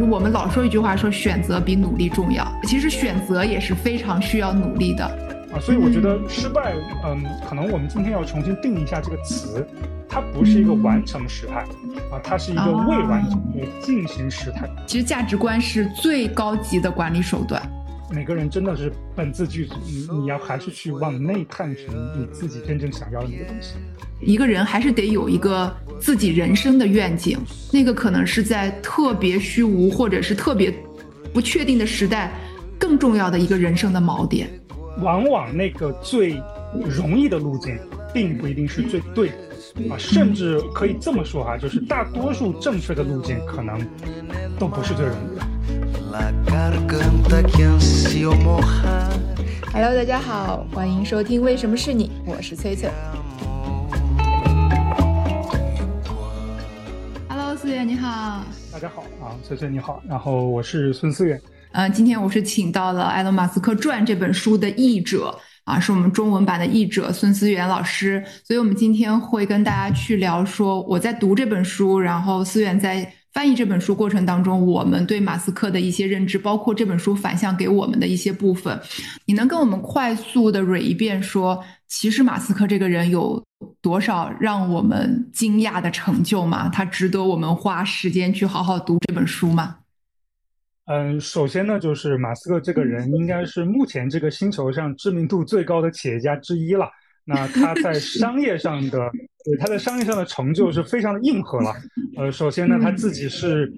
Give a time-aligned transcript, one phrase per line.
[0.00, 2.46] 我们老说一句话，说选择比努力重要。
[2.64, 5.58] 其实选择也是非常需要努力的啊。
[5.60, 6.74] 所以我觉得失败，
[7.04, 9.66] 嗯，可能我们今天要重新定义一下这个词，
[10.08, 11.60] 它不是一个完成时态
[12.10, 14.68] 啊，它是一个未完成的进行时态。
[14.86, 17.62] 其实价值观是最高级的管理手段。
[18.10, 23.74] 每个人真的是本自具足，你你要还是去往内探寻你自己真正想要的那个东西。
[24.20, 27.38] 一个人还是得有一个自己人生的愿景，
[27.72, 30.72] 那个可能是在特别虚无或者是特别
[31.32, 32.32] 不确定的时代，
[32.78, 34.48] 更重要的一个人生的锚点。
[35.00, 36.40] 往往那个最
[36.86, 37.76] 容易的路径，
[38.12, 43.78] 并不一定是最对的啊，甚至可以这么说哈，就是大多数正确的路径可能
[44.58, 45.46] 都不是最容易的。
[49.72, 52.88] Hello，大家好，欢迎收听《为什么是你》，我是崔崔。
[57.28, 58.44] Hello，思远你好。
[58.72, 60.00] 大家好啊，崔崔你好。
[60.08, 61.40] 然后我是孙思远。
[61.72, 68.24] 嗯，今天我是请到了《埃隆·马斯克传》这本书的译者啊，是我们中文版的译者孙思远老师。
[68.44, 73.12] 所以我们今天会跟大家去聊说，我在读这本书，然后思远在。
[73.34, 78.80] 翻译这本书过程当中，我们对马斯克的一些认知，包括这本书反向给我们的一些部分，
[79.26, 83.44] 你能跟我们快速的捋一遍，说其实马斯克这个人有
[83.82, 86.68] 多少让我们惊讶的成就吗？
[86.68, 89.78] 他值得我们花时间去好好读这本书吗？
[90.86, 96.88] 嗯，首先呢，就是马斯克这个人应该是目前这个星球上知名度最高的企业家之一了。
[97.26, 99.10] 那他在商业上的，
[99.44, 101.72] 对他在商业上的成就是非常的硬核了。
[102.18, 103.72] 呃，首先呢，他自己是，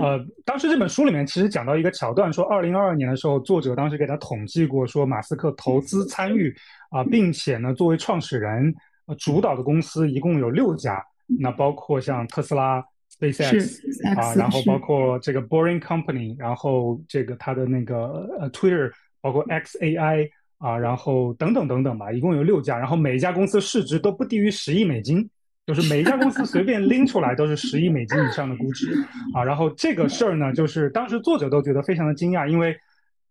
[0.00, 6.54] 呃，当时这本书里面其实讲到一个桥段，说二零二二年的时候，作者当时给他统计过，说马斯克投资参与
[6.90, 8.72] 啊，并且呢，作为创始人
[9.18, 11.04] 主导的公司一共有六家，
[11.40, 12.80] 那包括像特斯拉、
[13.18, 13.80] SpaceX
[14.16, 20.30] 啊，然后包括这个 Boring Company，然后这个他的那个呃 Twitter，包括 XAI。
[20.62, 25.28] 啊，然后等等等等吧，一共有六家，然后每一家公司市值都不低于十亿美金，
[25.66, 28.94] 就是每一家公司随便拎出来都是十亿美金以上的估值
[29.34, 29.42] 啊。
[29.42, 32.76] 然后这个事儿呢，就是当时作者都觉得非常的惊讶，因为，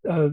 [0.02, 0.30] 呃，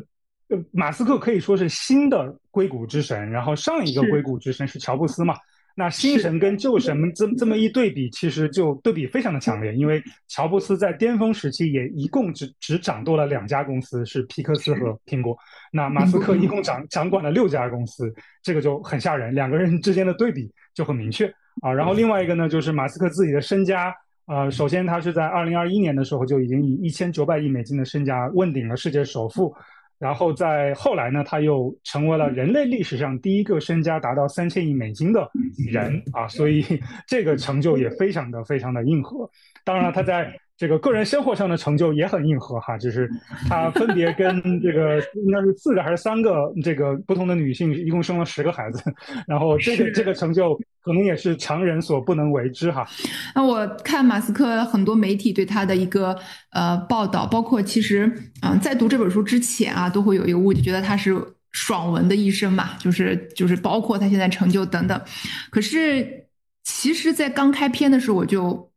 [0.72, 5.36] 马斯克可以说是新的硅谷之神，然后上一个硅谷之神是乔布斯嘛。
[5.76, 9.74] 那新神跟旧神们这这么一对比，其实就对比非常的强烈。
[9.74, 15.38] 因为乔布斯在巅峰时期也一共只只掌舵了两家公司，是皮克斯和苹果。
[15.72, 18.14] 那马斯克一共掌掌管了六家公司，
[18.44, 19.34] 这个就很吓人。
[19.34, 21.72] 两个人之间的对比就很明确啊。
[21.72, 23.94] 然后另外一个呢，就是马斯克自己的身家。
[24.26, 29.56] 呃，首先他是在二零二一年的时候就已经以一千九百亿美金的身家问鼎了世界首富。
[30.00, 35.30] 然后在后来呢，他又成为了人类历史上第一个身家达到三千亿美金的
[35.72, 36.64] 人啊，所以
[37.06, 39.30] 这个成就也非常的非常的硬核。
[39.64, 40.34] 当然，他在。
[40.60, 43.10] 这个个人生活上的成就也很硬核哈，就是
[43.48, 48.84] 他分别跟这个 应该是四个还是三个这个不同的女性，一共生了十个孩子，
[49.26, 52.86] 然后这个这个成就可能也是常人所不能为之哈。
[53.34, 56.14] 那我看马斯克很多媒体对他的一个
[56.52, 61.16] 呃报道，包括其实嗯在读这本书之前啊，都会有一个误解，觉得他是
[61.54, 65.02] 爽文的一生嘛，就是就是包括他现在成就等等。
[65.50, 66.28] 可是
[66.66, 68.68] 其实，在刚开篇的时候我就。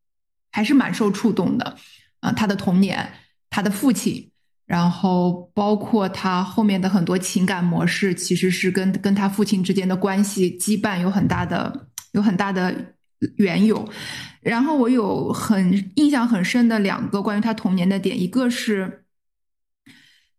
[0.53, 1.77] 还是蛮受触动的，
[2.21, 3.11] 啊，他的童年，
[3.49, 4.31] 他的父亲，
[4.67, 12.95] 然后包括他后面的很多情感模式，其实是跟跟他父亲之间的关系羁绊有很大的有很大的
[13.37, 13.89] 缘由。
[14.43, 19.05] 然后我有很印象很深的两个关于他童年的点，一个是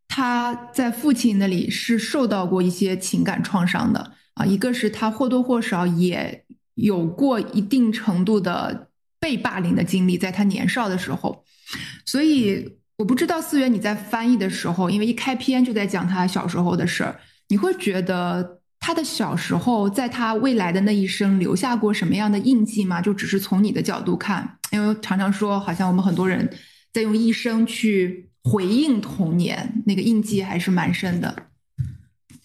[0.08, 6.46] 他在父亲那里是受到过一些情感创伤的啊，一个是他或多或少也
[6.76, 8.90] 有过一定程度的。
[9.24, 11.46] 被霸凌的经历，在他年少的时候，
[12.06, 17.16] 所以我不知道思源你在翻译的时候，因为一开篇就在讲他小时候的事儿，
[17.48, 23.02] 你会觉得他的小时候在他未来的那一生留下过什么样的印记吗？
[23.02, 26.50] 就只是从你的角度看，因为常常说，好像我们很多人
[26.92, 31.34] 在用一生去回应童年，那个印记还是蛮深的。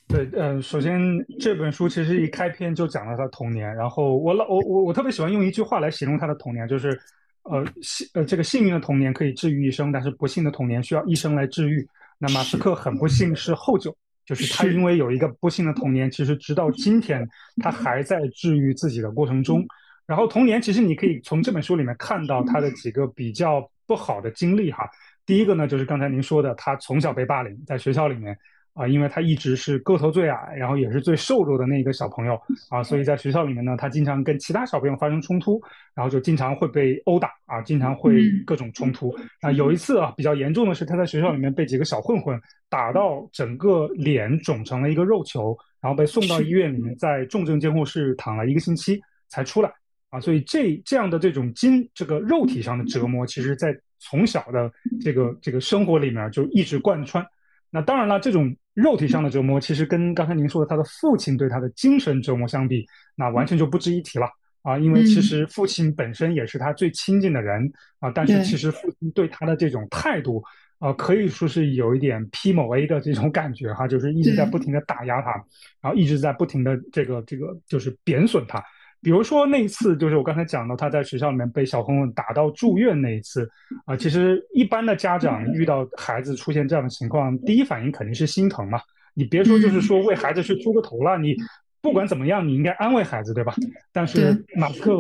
[0.09, 0.99] 对，嗯，首先
[1.39, 6.99] 这本书其实一开篇就讲了他童年，然后我老我我我特别喜欢用一句话来形容他的童年，就是，
[7.43, 11.87] 呃幸呃这个幸运的童年可以治愈一生，但是不幸的童年需要一生来治愈。
[12.19, 13.95] 那马斯克很不幸是后者，
[14.25, 17.29] 就是他因为有一个不幸的童年，其实直到今天
[17.63, 19.63] 他还在治愈自己的过程中。
[20.07, 24.89] 然后童年其实你可以从这本书里面看到他的几个比较不好的经历哈。
[25.27, 28.35] 第一个呢，就是刚才您说的，他从小被霸凌，在学校里面。
[28.79, 32.41] 啊，因为他一直是个头最矮，然后也是最瘦弱的那个小朋友
[32.71, 35.61] 啊，所以在学校里面呢，他经常跟其他小朋友发生冲突，
[35.97, 39.51] 然后就经常会被殴打啊，经常会各种冲突啊。
[39.51, 49.69] 有一次啊，比较严重的是他在学校里面被几个小混混打到整个脸肿成了一个肉球，然后被送到医院里面，在重症监护室躺了一个星期才出来
[50.11, 50.21] 啊。
[50.21, 54.71] 所以这这样的这种筋这个肉体上的折磨，其实在从小的
[55.01, 57.27] 这个这个生活里面就一直贯穿。
[57.71, 58.55] 那当然了，这种。
[58.79, 62.87] 肉体上的折磨，其实跟刚才您说的他的父亲对他的精神折磨相比，
[63.17, 64.29] 那完全就不值一提了
[64.63, 64.79] 啊！
[64.79, 70.41] 因为其实父亲本身也是他最亲近的人啊，但是其实父亲对他的这种态度，
[70.79, 75.33] 呃，可以说是有一点 P 某 A 的这种感觉哈，就是一直在不停的打压他，
[75.81, 78.63] 然后一直在不停的这个这个就是贬损他。
[79.00, 83.49] 比如说那一次，就是我刚才讲到他在学校里面被小混混打到住院那一次，
[83.85, 88.81] 啊，其实一般的家长遇到孩子出现这样的情况，第一反应肯定是心疼嘛。
[89.15, 91.35] 你别说就是说为孩子去出个头了，你
[91.81, 93.55] 不管怎么样，你应该安慰孩子，对吧？
[93.93, 94.97] 但是马斯克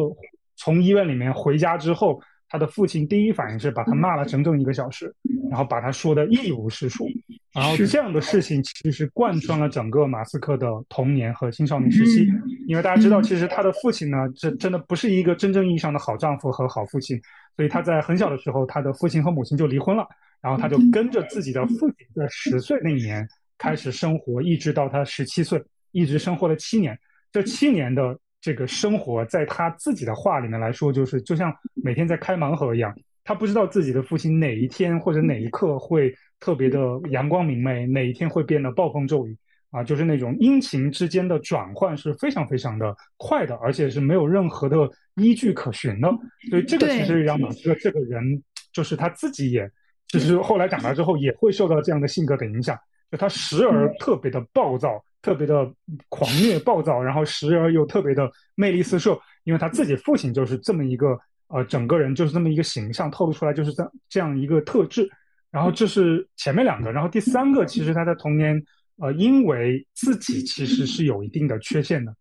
[0.56, 2.20] 从医院里面回家之后。
[2.48, 5.14] 他的父亲第一反应是把他骂了整整一个小时，
[5.50, 7.06] 然后把他说的一无是处。
[7.52, 12.26] 然后这样的事情其实贯穿了整个马斯克的童年和青少年时期。
[12.66, 17.20] 因为大家知道，其实他的父亲呢，这真的不是一个真正意义上的好丈夫和好父亲。
[17.56, 20.06] 所以他在很小的时候，他的父亲和母亲就离婚了，
[20.40, 23.28] 然后他就跟着自己的父亲在十岁那年
[23.58, 25.62] 开始生活，一直到他十七岁，
[25.92, 26.98] 一直生活了七年。
[27.30, 28.18] 这七年的。
[28.40, 32.94] 这个生活在他自己的话里面来说，就是就像每天在开盲盒一样，
[33.24, 36.78] 他不知道自己的父亲哪一天或者哪一刻会特别的
[37.10, 39.36] 阳光明媚，哪一天会变得暴风骤雨
[39.70, 46.08] 啊，就是那种阴晴之间的转换是非常非常的快的，而且是没有任何的依据可循的。
[46.48, 48.42] 所以这个其实让马斯克这个人，
[48.72, 49.68] 就是他自己也，
[50.06, 52.78] 就是后来长大之后也会受到这样的性格的影响，
[53.10, 55.02] 就他时而特别的暴躁。
[55.20, 55.68] 特别的
[56.08, 61.18] 狂 虐暴躁，然后时而又特别的魅力四射，因为他自己父亲就是这么一个
[61.48, 65.10] 呃，整个人就是这么一个形象，透露出来就是这这样一个特质。
[65.50, 68.62] 然后这是前面两个，然后第三个其实他在童年
[68.98, 72.14] 呃，因为自己其实是有一定的缺陷的。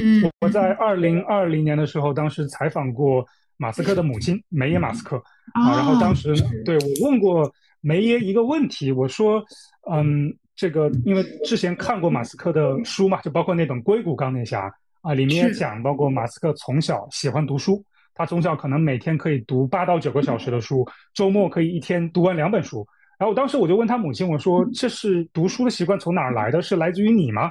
[0.00, 3.24] 嗯，我在二零二零年的时候，当时采访过
[3.58, 5.18] 马斯克的母亲梅耶马斯克
[5.52, 6.34] 啊，然后当时
[6.64, 9.44] 对我问过梅耶一个问题，我说
[9.90, 10.34] 嗯。
[10.54, 14.68] 这个，因为之前看过马斯克的书嘛，就包括那本《硅谷钢铁侠》
[15.00, 17.82] 啊，里面也讲，包括马斯克从小喜欢读书，
[18.14, 22.86] 他从小可能每天可以读八到九个小时的书，周末可以一天读完两本书。
[23.18, 26.60] 然后当时我就问他母亲，我说：“这是读书的习惯从哪儿来的？
[26.60, 27.50] 是来自于你吗？”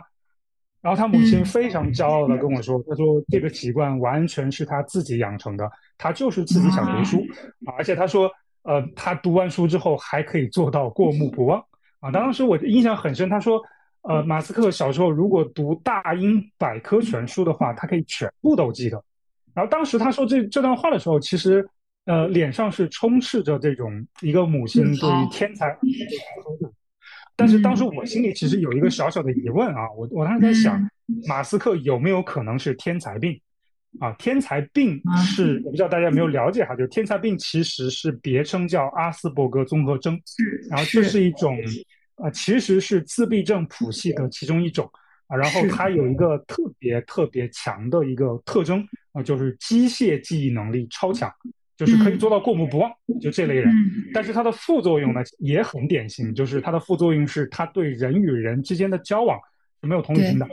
[0.80, 7.26] 然后他母亲非常骄傲的跟我说：“他说这个习惯完全是他自己养成的，他就是自己想读书，
[7.78, 8.32] 而且他说，
[8.64, 11.64] 呃，他读完书之后还可以做到过目不忘。
[12.02, 13.30] ”啊，当时我印象很深。
[13.30, 13.62] 他说，
[14.02, 19.04] 呃，马斯克小时候如果读大英百科全书的话，他可以全部都记得。
[19.54, 21.68] 然后当时他说这这段话的时候，其实，
[22.06, 25.78] 呃，脸上是充斥着这种一个母亲对于天才。
[27.36, 30.90] 但是当时我心里其实有一个小小的疑问啊，我我当时在想，
[31.28, 33.40] 马斯克有没有可能是天才病？
[34.00, 40.18] 啊，天才病是我不知道大家有没有了解哈，就是天才病其实是别称叫阿斯伯格综合征，
[40.70, 41.58] 然后这是一种，
[42.16, 44.90] 呃，其实是自闭症谱系的其中一种
[45.28, 51.30] 啊，然后它有一个特别特别强的一个特征啊，就是机械记忆能力超强，
[51.76, 52.90] 就是可以做到过目不忘，
[53.20, 53.70] 就这类人。
[54.14, 59.38] 但是它的副作用呢也很典型，就是它的副作用是它对人与人之间的交往。
[59.84, 60.48] 是没有同理心的，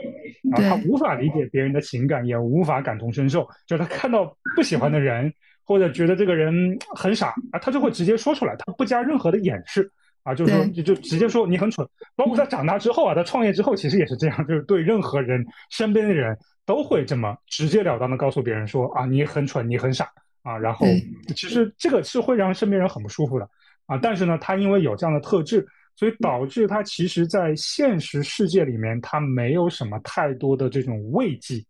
[0.51, 3.47] 然后他无法理解别人的情感，也无法感同身受。
[3.67, 5.31] 就是他看到不喜欢的人，
[5.63, 6.53] 或者觉得这个人
[6.95, 9.89] 很傻啊，他就会直接说出来，他不加任何的掩饰
[10.23, 11.87] 啊，就是说就就直接说你很蠢。
[12.15, 20.09] 包括他长大之后啊，他创业之后，其实也是这样，就是对任何人身边的人都会这么直截了当的告诉别人说啊，你很蠢，你很傻
[20.43, 20.57] 啊。
[20.57, 20.85] 然后
[21.35, 23.49] 其实这个是会让身边人很不舒服的
[23.85, 23.97] 啊。
[24.01, 25.67] 但是呢，他因为有这样的特质。
[25.99, 31.61] 所以导致他其实，在现实世界里面，他没有什么太多的这种慰藉，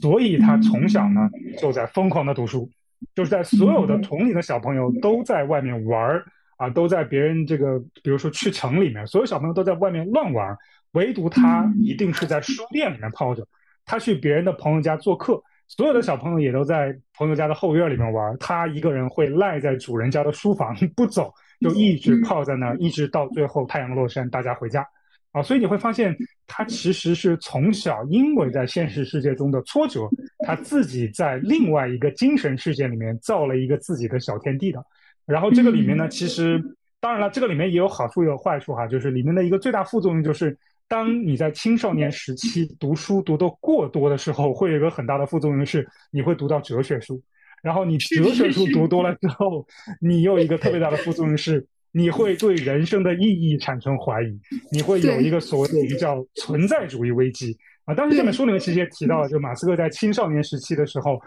[0.00, 1.28] 所以他从小呢
[1.58, 2.70] 就在疯狂的读书，
[3.14, 6.24] 就是在所有的同龄的小朋友都在外面玩儿
[6.56, 10.56] 啊，都在别人这个，比如说去城里面，所有小朋友都在外面乱玩，
[10.92, 13.46] 唯独他一定是在书店里面泡着。
[13.84, 21.32] 他去别人的朋友家做客，所有的小朋友也都在朋友家的后院里面玩，他一个人会赖在主人家的书房 不走。
[21.58, 24.86] 就一直泡在那儿，一直到最后太阳落山，大家回家，
[25.32, 26.14] 啊，所以你会发现
[26.46, 30.02] 他其实是从小因为在现实世界中的挫折，
[30.46, 34.84] 他自己在另外一个精神世界里面造了一个自己的小天地的。
[35.24, 36.62] 然后这个里面呢，其实
[37.00, 40.54] 当然了，这个里面也有好处也有坏处哈，就是里面的一个最大副作用就是，
[40.88, 47.20] 当你在青少年时期读书读得过多的时候，会有一个很大的副作用是，你会读到哲学书，
[47.62, 49.66] 然后你 哲学书读多了之后，
[50.00, 54.38] 你有一个特别大的副作用是，你会对人生的意义产生怀疑，
[54.70, 57.94] 你会有一个所谓的一个叫存在主义危机啊。
[57.94, 61.20] 当时这本书里面其实也提到了，就马斯克在青少年时期的时候，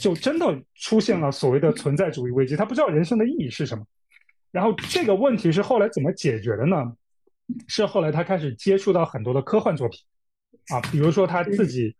[0.00, 3.84] 就真的出现了所谓的存在主义危机，他不知道人生的意义是什么。
[4.52, 6.92] 然后这个问题是后来怎么解决的呢？
[7.66, 9.98] 是后来他开始接触到很多的科幻作品，
[10.68, 11.94] 啊，比如说他自己，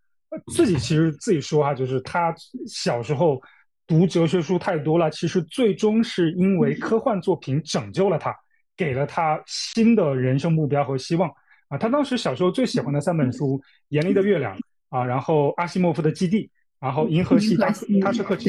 [0.54, 2.34] 自己其实自己说啊，就是他
[2.66, 3.40] 小时候
[3.86, 8.34] 读哲学书太多了，其实最终是因为科幻作品拯救了他，
[8.76, 11.30] 给了他新的人生目标和希望。
[11.68, 14.56] 啊，他当时小时候最喜欢的三本书，《严厉的月亮》
[14.88, 16.46] 啊，然后阿西莫夫的《基地》。
[16.80, 18.48] 然后，银河系他他是克奇，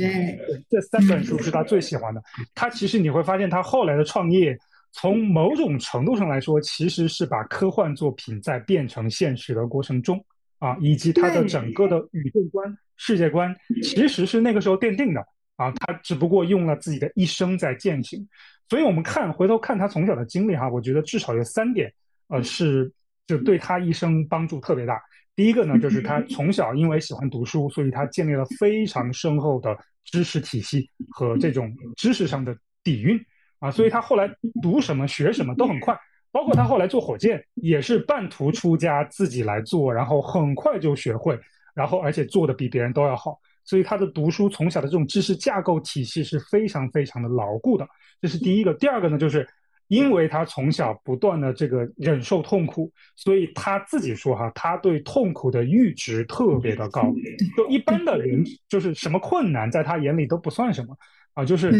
[0.70, 2.24] 这三本书是他最喜欢的。
[2.55, 4.58] 他其实你会发现，他后来的创业，
[4.91, 10.24] 从某种程度上来说，其实是把科幻作品在变成现实的过程中
[10.60, 15.71] 啊，以及他的整个的宇宙观、世界观，其实是那个时候奠定的啊。
[15.71, 18.27] 他只不过用了自己的一生在践行。
[18.69, 21.91] 所以我们看回头看他从小的经历哈，我觉得至少有三点，
[22.27, 22.91] 呃，是
[23.27, 25.01] 就对他一生帮助特别大。
[25.36, 33.17] 第一个呢，就是他从小因为喜欢读书，所以他建立了非常深厚的知识体系和这种知识上的底蕴
[33.62, 34.30] 啊，所以他后来
[34.62, 35.98] 读什么学什么都很快，
[36.30, 41.39] 包括他后来做火箭也是半途出家自己来做，然后很快就学会，
[41.74, 47.88] 然后而且做的比别人都要好，所以他的读书从小的这种知识架构体系是非常非常的牢固的，
[48.22, 48.74] 这是第一个。
[48.74, 49.48] 第二个呢，就是。
[49.88, 57.13] 因为他从小不断的这个忍受痛苦，所以他自己说哈，他对痛苦的阈值特别的高。
[57.58, 60.96] 就一般的人，就是什么困难在他眼里都不算什么
[61.33, 61.45] 啊。
[61.45, 61.71] 就是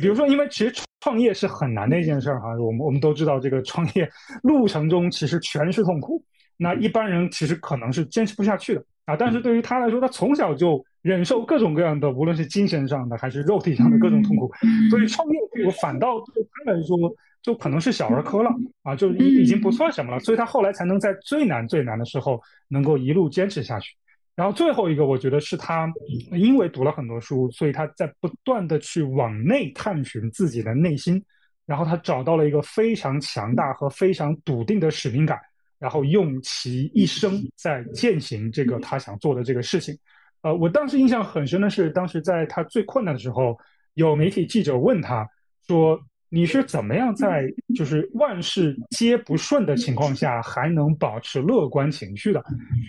[0.00, 2.48] 比如说，因为其实创业是很难的一件事儿哈。
[2.58, 4.08] 我们我们都知道，这个创业
[4.42, 6.22] 路程中其实全是痛苦。
[6.56, 9.16] 那一般人其实可能是坚持不下去的啊。
[9.16, 14.50] 但是对于他来说，他从小就忍受各种各样的，无论是精神上的还是肉体上的各种痛苦，
[14.90, 16.96] 所以创业我反倒对他来说。
[17.42, 18.50] 就可能是小儿科了
[18.82, 22.38] 啊，就已已经不算什么了，所以他后来才能在最难最难的时候
[22.68, 23.94] 能够一路坚持下去。
[24.40, 25.86] 然后最后一个，我觉得是他
[26.32, 31.22] 因为读了很多书，所以他在不断的去往内探寻自己的内心，
[31.66, 35.38] 然后他找到了一个非常强大和非常笃定的使命感，
[35.78, 39.94] 然后用其一生在践行这个他想做的这个事情。
[40.40, 43.54] 呃，我当时印象很深的是，当时在他最困难的时候，
[43.92, 45.28] 有媒体记者问他
[45.68, 46.00] 说。
[46.32, 52.40] 你是怎么样在就是万事皆不顺的情况下还能保持乐观情绪的？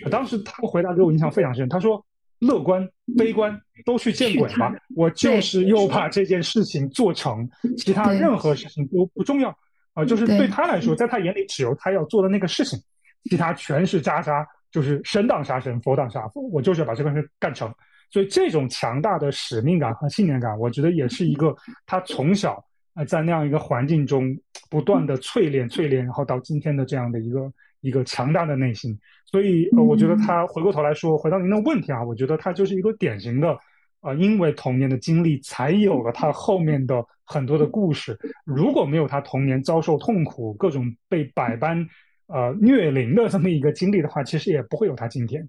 [0.08, 2.00] 当时他回答给我印象非常深，他说
[2.38, 4.72] ：“乐观、悲观都去见鬼吧！
[4.94, 9.50] 我就是又把这件事情做成，其他任何事情都不重要
[9.94, 10.04] 啊！
[10.04, 12.78] 就是对他来说，在他眼里只有他要做的那个事情，
[13.24, 17.74] 其他全是渣渣，就是神挡杀神，佛挡杀佛，我就是要把这个事干成。
[18.08, 33.58] 所以这种强大的使命感和信念感，我觉得也是一个他从小。”啊，在那样一个环境中不断的淬炼、淬炼，然后到今天的这样的一个一个强大的内心，所以呃，我觉得他回过头来说，回到您的问题啊，我觉得他就是一个典型的，
[34.02, 38.18] 呃，因为童年的经历才有了他后面的很多的故事。
[38.44, 41.86] 如果没有他童年遭受痛苦、各种被百般
[42.26, 45.46] 呃虐凌的这么一个经历的话，其实也不会有他今天。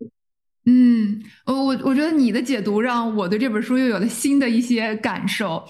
[0.65, 5.63] 嗯，我我我觉得你的解读让我对这本书又有了新的一些感受。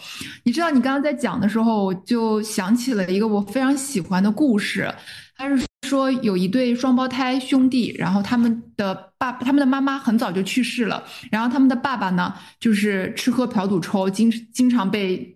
[0.43, 4.93] 你知道，你刚刚在讲的时候，我就想起了一个我非常喜欢的故事。
[5.35, 15.35] 他是说有一对双胞胎兄弟，然后他们的爸他们的妈妈很早就去世了，然后他们的爸爸呢，就是吃喝嫖赌抽，经经常被。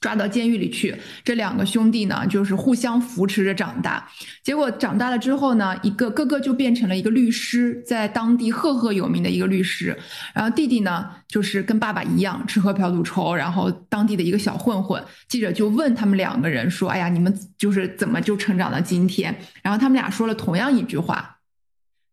[0.00, 4.08] 抓到监狱里去，这两个兄弟呢，就是互相扶持着长大。
[4.42, 9.94] 结果长大了之后呢，一个哥哥就变成了一个律师，在当地赫赫有名的一个律师。
[10.32, 15.04] 然后弟弟呢，就是跟爸爸一样吃喝嫖赌抽，然后当地的一个小混混。
[15.28, 21.36] 记者就问他们两个人说：“哎呀，你们就是怎么就成长到今天？”然后他们俩说了同样一句话，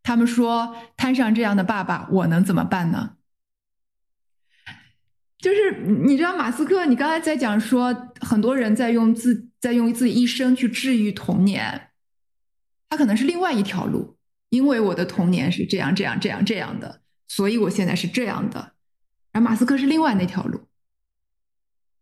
[0.04, 3.12] 他们说：“摊上这样的爸爸，我能怎么办呢？”
[5.48, 5.72] 就是
[6.06, 11.90] 你知道马斯克，你刚才在讲说，很多人在用自在用自己一生去治愈童年，
[12.90, 14.18] 他可能是另外一条路，
[14.50, 17.00] 因为我的童年是这样这样这样这样的，
[17.30, 18.74] 所以我现在是这样的。
[19.32, 20.68] 而马斯克是另外那条路，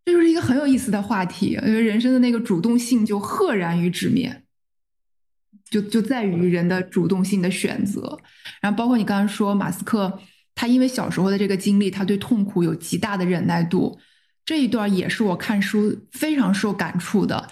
[0.05, 4.45] 这就是一个很有意思的话题，因为人生的那个主动性就赫然于纸面，
[5.69, 8.17] 就就在于人的主动性的选择。
[8.59, 10.19] 然后包括你刚刚说马斯克。
[10.55, 13.99] 他因为小时候的这个经历，他对痛苦有极大的忍耐度。
[14.45, 17.47] 这一段也是我看书非常受感触的。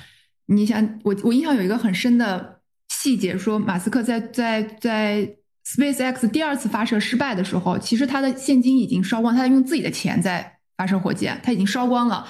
[0.45, 5.27] 你想，我我印象有一个很深的细节，说马斯克在在在
[5.65, 12.27] SpaceX 第二次发射失败的时候，其实他的现金已经烧光，他在用自己的钱在发射火箭，他已经烧光了。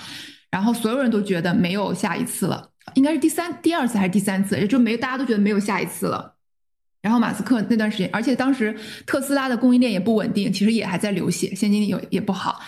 [0.49, 6.32] 然后所有人都觉得没有下一次了，应该是第三、第二次还是第三次，也就没大家都觉得没有下一次了。
[7.03, 8.73] 然后马斯克那段时间，而且当时
[9.05, 12.61] 特斯拉的供应链也不稳定，其实也还在流血，现金流也不好。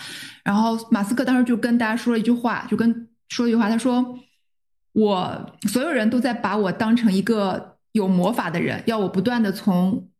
[0.44, 4.18] 然后马斯克当时就跟大家说了一句话，就跟说一句话，他说
[4.92, 10.10] ：“我所有人都在把我当成一个有魔法的人，要我不断的从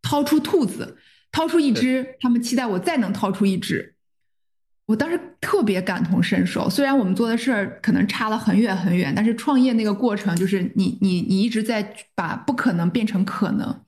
[0.00, 0.96] 掏出兔子，
[1.32, 3.96] 掏出一只，他们期待我再能掏出一只。”
[4.90, 13.84] 我当时特别感同身受，虽然我们做的事儿可能差了很远很远，但是创业那个过程就是你你你一直在把不可能变成可能。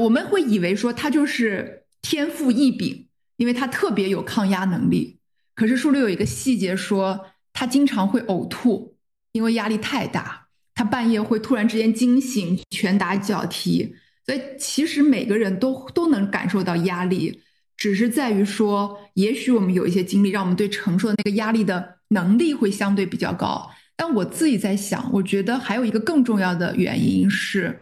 [0.00, 5.18] 我们会以为说他就是天赋异禀，因为他特别有抗压能力。
[5.54, 8.96] 可是书里有一个细节说，他经常会呕吐，
[9.32, 10.46] 因为压力太大。
[10.74, 13.94] 他半夜会突然之间惊醒，拳打脚踢。
[14.24, 17.42] 所以其实每个人都都能感受到压力。
[17.78, 23.70] 只是在于说，也许我们有一些经历，让我们对承受的那个压力的能力会相对比较高。
[23.96, 27.80] 但我自己在想，我觉得还有一个更重要的原因是，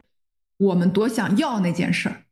[0.58, 2.22] 我们多想要那件事儿，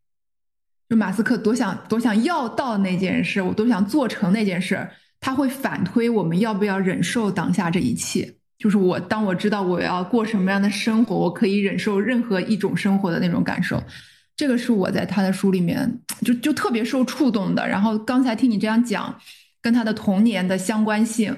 [0.89, 4.87] 就马斯克多想多想要到那件事，我多想做成那件事，
[5.19, 8.35] 他会反推我们要不要忍受当下这一切。
[8.59, 13.83] 就是我当我知道我要过什么样的生活，我可以忍受任何一种生活的那种感受。
[14.37, 17.69] 这个是我在他的书里面就就特别受触动的。
[17.69, 19.17] 然后刚才听你这样讲，
[19.63, 21.37] 跟他的童年的相关性，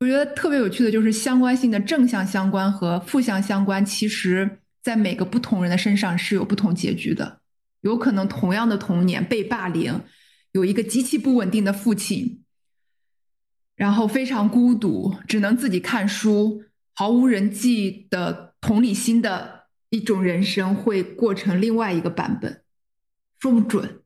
[0.00, 7.40] 我觉得特别有趣的就是相关性的正向相关和负向相关，其实在每个不同人的身上是有不同结局的。
[7.82, 10.00] 有可能同样的童年被霸凌，
[10.50, 12.42] 有一个极其不稳定的父亲，
[13.76, 19.57] 然后非常孤独，只能自己看书，毫无人际的同理心的。
[19.90, 22.62] 一种人生会过成另外一个版本，
[23.38, 24.02] 说不准。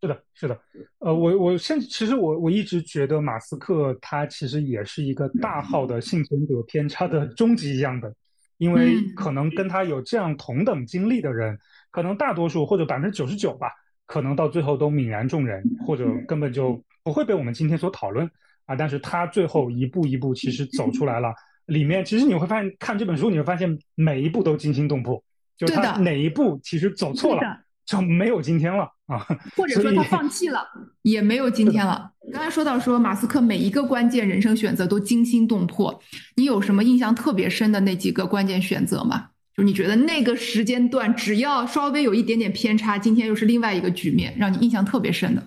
[0.00, 0.60] 是的，是的。
[0.98, 8.14] 呃，我我现其实我我一直觉得马斯克他其实也是一个大号的幸存者偏差的终极样本，
[8.58, 11.58] 因为可能跟他有这样同等经历的人，
[11.90, 13.68] 可能大多数或者百分之九十九吧，
[14.06, 18.30] 可能到最后都泯然众人，或者根本就不会被我们今天所讨论
[18.66, 18.76] 啊。
[18.76, 21.34] 但是他最后一步一步其实走出来了。
[21.66, 25.22] 里面其实你会发现，看这本书你会发现每一步都惊心动魄，
[25.56, 27.42] 就他哪一步其实走错了
[27.86, 29.18] 就没有今天了啊，
[29.56, 30.66] 或者说他放弃了
[31.02, 32.10] 也没有今天了。
[32.32, 36.02] 刚才说到说马斯克每一个关键人生选择都惊心动魄，
[36.36, 39.28] 你有什么印象特别深的那几个关键选择吗？
[39.54, 45.42] 就你觉得那个时间段只要稍微有一点点偏差，今天又是另外一个局面，让你印象特别深的。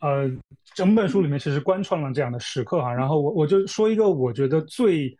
[0.00, 0.30] 呃，
[0.74, 5.16] 整本书里面其实贯穿了这样的时刻哈，然后我我就说一个我觉得最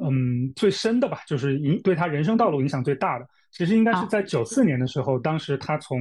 [0.00, 6.00] 嗯最深的吧，就是影对他人生道路影响最大的，其实应该是在九四年的时候，当时他从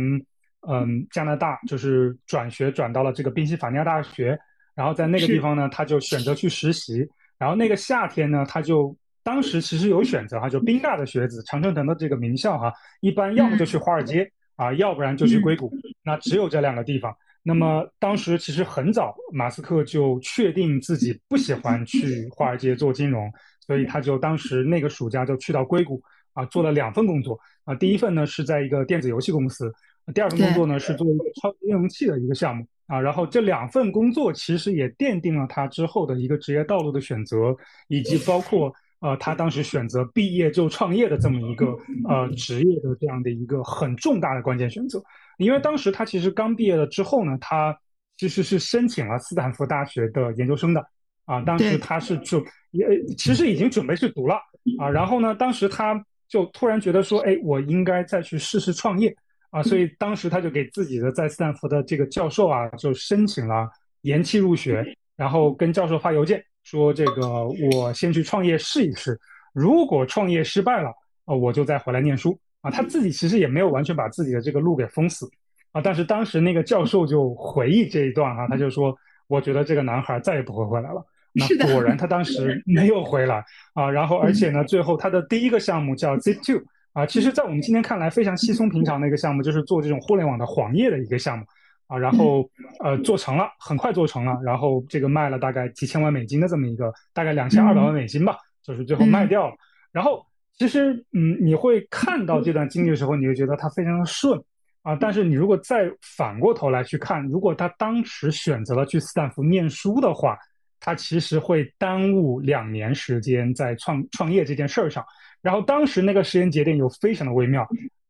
[0.67, 4.37] 嗯加拿大就是转学转到了这个宾夕法尼亚大学，
[4.75, 15.71] 然后在那个地方呢，他就选择去实习，然后那个夏天呢，他就当时其实有选择哈，就宾大的学子常春藤的这个名校哈，一般要么就去华尔街啊，要不然就去硅谷，
[16.03, 17.15] 那只有这两个地方。
[17.43, 23.31] 那么当时其实很早，马斯克就确定自己不喜欢去华尔街做金融，
[23.65, 26.01] 所以他就当时那个暑假就去到硅谷
[26.33, 27.73] 啊，做了两份工作啊。
[27.75, 29.73] 第一份呢是在一个电子游戏公司，
[30.13, 32.99] 第二份工作呢是做一个超级应用器的一个项目啊。
[32.99, 37.55] 然后这两份工作其实也奠定了他之后的一个职业道路的选择，
[37.87, 41.67] 以及包括呃他当时选择毕业就创业的这么一个
[42.07, 45.01] 呃职业的这样的一个很重大的关键选择。
[45.37, 47.77] 因为当时他其实刚毕业了之后呢，他
[48.17, 50.83] 其实是申请了斯坦福大学的研究生的
[51.25, 51.41] 啊。
[51.41, 54.35] 当时他是就也其实已经准备去读了
[54.79, 54.89] 啊。
[54.89, 59.15] 然后呢，当时他就突然觉得说，哎，我应该再去试试创业
[59.51, 59.61] 啊。
[59.61, 63.69] 所以当时他就给自己的在斯坦福的这个教授啊，就申请了
[64.01, 64.83] 延期入学，
[65.15, 69.17] 然后跟教授发邮件说，这个我先去创业试一试，
[69.53, 70.89] 如果创业失败了，
[71.23, 72.37] 啊，我就再回来念书。
[72.59, 75.29] 啊，他自己其实也没有完全把自己的这个路给封死，
[75.71, 78.93] 啊，但是当时那个教授就回忆这一段哈，他就说，
[79.27, 81.01] 我觉得这个男孩再也不会回来了。
[81.31, 83.45] 那果然他当时没有回来。
[83.73, 91.45] 啊，然后而且呢，最后他的第一个项目叫 Zip2 啊，其实在我们今天看来非常稀松平常的一个项目，就是做这种互联网的黄页的一个项目
[91.87, 99.55] 啊，然后呃做成了，很快做成了，然后这个卖了大概几千万美金的这么一个，大概两千二百万美金吧，就是最后卖掉了，
[99.91, 100.25] 然后。
[100.59, 104.41] 其实，嗯，你会看到这段经历的时候，你会觉得他非常的顺
[104.81, 104.97] 啊。
[104.99, 110.35] 但是你如果再反过头来去看，如果他当时选择了去斯坦福念书的话，
[110.79, 115.05] 他其实会耽误两年时间在创创业这件事儿上。
[115.43, 117.63] 然后当时那个时间节点又非常的微妙，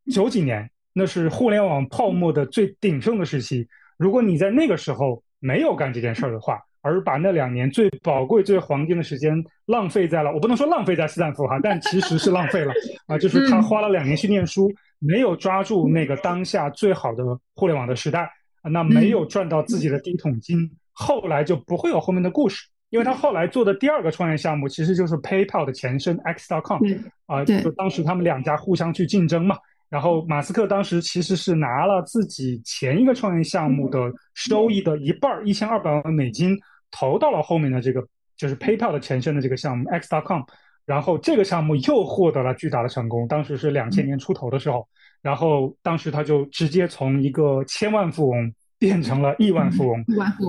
[0.09, 3.67] 九几年那是互联网泡沫的最鼎盛的时期。
[3.97, 9.31] 如果你在那个时候没有干这件事儿的话，而把那两年最宝贵、最黄金的时间
[9.67, 12.73] 浪费在了，我不能说浪费在斯坦福哈，但其实是浪费了
[13.05, 17.23] 啊，就是他花了两年去念书，没有抓住那个当下最好的
[17.55, 18.27] 互联网的时代，
[18.63, 20.57] 那没有赚到自己的第一桶金，
[20.93, 22.67] 后来就不会有后面的故事。
[22.89, 26.81] 因为他后来做的第二个创业项目其实就是 PayPal 的前身 X.com，
[27.25, 29.57] 啊，就当时他们两家互相去竞争嘛。
[29.89, 36.57] 然后马斯克当时其实是拿了自己前一个创业项目的收益的一半，一千二百万美金
[36.91, 40.41] 投到了后面的这个就是 PayPal 的前身的这个项目 X.com，
[40.85, 43.27] 然后这个项目又获得了巨大的成功。
[43.27, 44.87] 当时是两千年出头的时候，
[45.21, 50.01] 然后当时他就直接从一个千万富翁变成了亿万富翁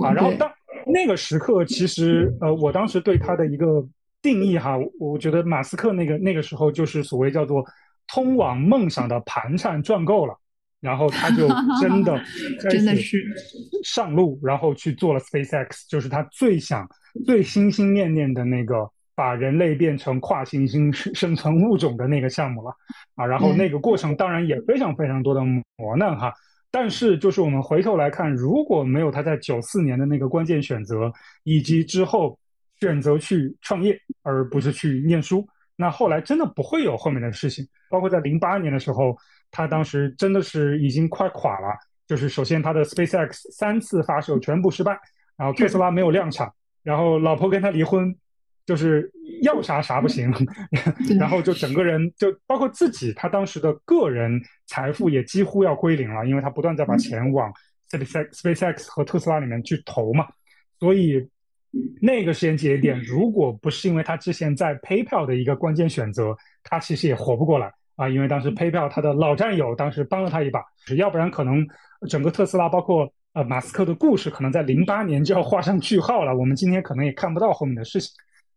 [0.03, 0.49] 啊，然后当。
[0.85, 3.85] 那个时刻，其实呃，我当时对他的一个
[4.23, 7.63] 定义哈，我觉得马斯克那个那个时候就是所谓叫做
[8.11, 10.35] 通往梦想的盘缠赚够了，
[10.81, 11.47] 然后他就
[11.79, 12.21] 真的
[12.69, 13.23] 真的是
[13.83, 16.89] 上路，然后去做了 SpaceX，就是他最想、
[17.25, 22.73] 最心心念念的那个把人类变成跨行星生存物种的那个项目了
[23.15, 23.25] 啊。
[23.25, 25.41] 然后那个过程当然也非常非常多的
[25.77, 26.33] 磨难哈。
[26.71, 31.11] 但是，就是我们回头来看，如果没有他在九四年的那个关键选择，
[31.43, 32.37] 以及之后
[32.79, 35.47] 选择去创业而不是去念书，
[35.79, 37.65] 那后来真的不会有后面的事情。
[37.89, 39.17] 包括在零八年的时候，
[39.49, 41.73] 他当时真的是已经快垮了。
[42.05, 44.99] 就是首先他的 SpaceX 三次发射全部失败，
[45.37, 46.51] 然后特斯拉没有量产，
[46.83, 48.13] 然后老婆跟他离婚。
[48.65, 49.11] 就是
[49.41, 50.31] 要啥啥不行，
[51.17, 57.51] 然后就整个人就包括自己，他当时的个人财富也几乎要归零了，因为他不断在把钱往
[57.89, 60.27] Space SpaceX 和特斯拉里面去投嘛。
[60.79, 61.27] 所以
[62.01, 68.09] 那个时间节点，如果不是因为他之前在 PayPal 的一个关键选择，他其实也活不过来啊。
[68.09, 70.63] 因为当时 PayPal 他的老战友当时帮了他一把，
[70.97, 71.67] 要不然可能
[72.07, 76.35] 整个特斯拉包括呃马斯克的故事，可能在零八年就要画上句号了。
[76.35, 78.11] 我们今天可能也看不到后面的事情。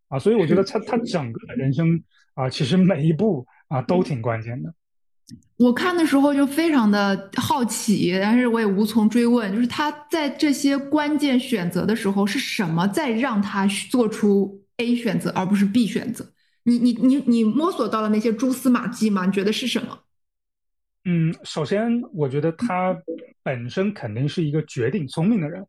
[0.09, 2.03] 啊，所以我觉得他他整个的人生
[2.35, 4.72] 啊，其实每一步啊都挺关键的。
[5.56, 16.26] 我看的时候就非常的好奇，但是我也无从追问，就是他在这些关键选择的时候，是什么在让他做出 A 选择而不是 B 选择？
[16.64, 19.26] 你你你你摸索到了那些蛛丝马迹吗？
[19.26, 19.98] 你觉得是什么？
[21.04, 22.96] 嗯，首先我觉得他
[23.42, 25.64] 本身肯定是一个决定聪明的人，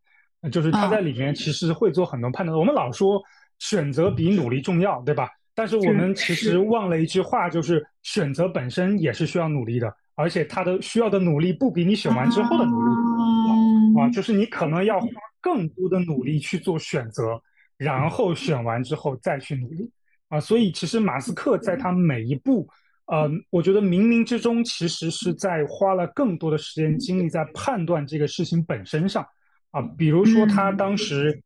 [0.52, 2.58] 就是他在里面其实会做很多判断。
[2.58, 3.22] 我们老说。
[3.60, 5.30] 选择比努力重要，对吧？
[5.56, 15.08] 但是我们其实忘了一句话，就是选择本身也是需要努力的，而且它的需要的努力不比你选完之后的努力啊，就是你可能要花
[15.40, 17.40] 更多的努力去做选择，
[17.78, 19.92] 然后选完之后再去努力
[20.28, 20.40] 啊。
[20.40, 22.68] 所以其实马斯克在他每一步，
[23.06, 29.24] 呃，我觉得冥冥之中其实是在花了更多的时间精力在判断这个事情本身上
[29.70, 29.82] 啊。
[29.98, 31.44] 比如说他当时，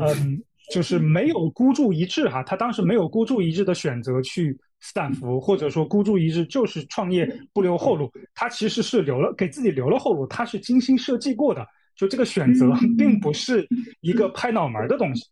[0.00, 0.40] 嗯。
[0.70, 13.66] 就是没有孤注一掷哈，他当时没有孤注一掷的选择去斯坦福，或者说孤注一掷就是创业不留后路，他其实是留了给自己留了后路，他是精心设计过的，就这个选择并不是
[14.02, 15.24] 一个拍脑门的东西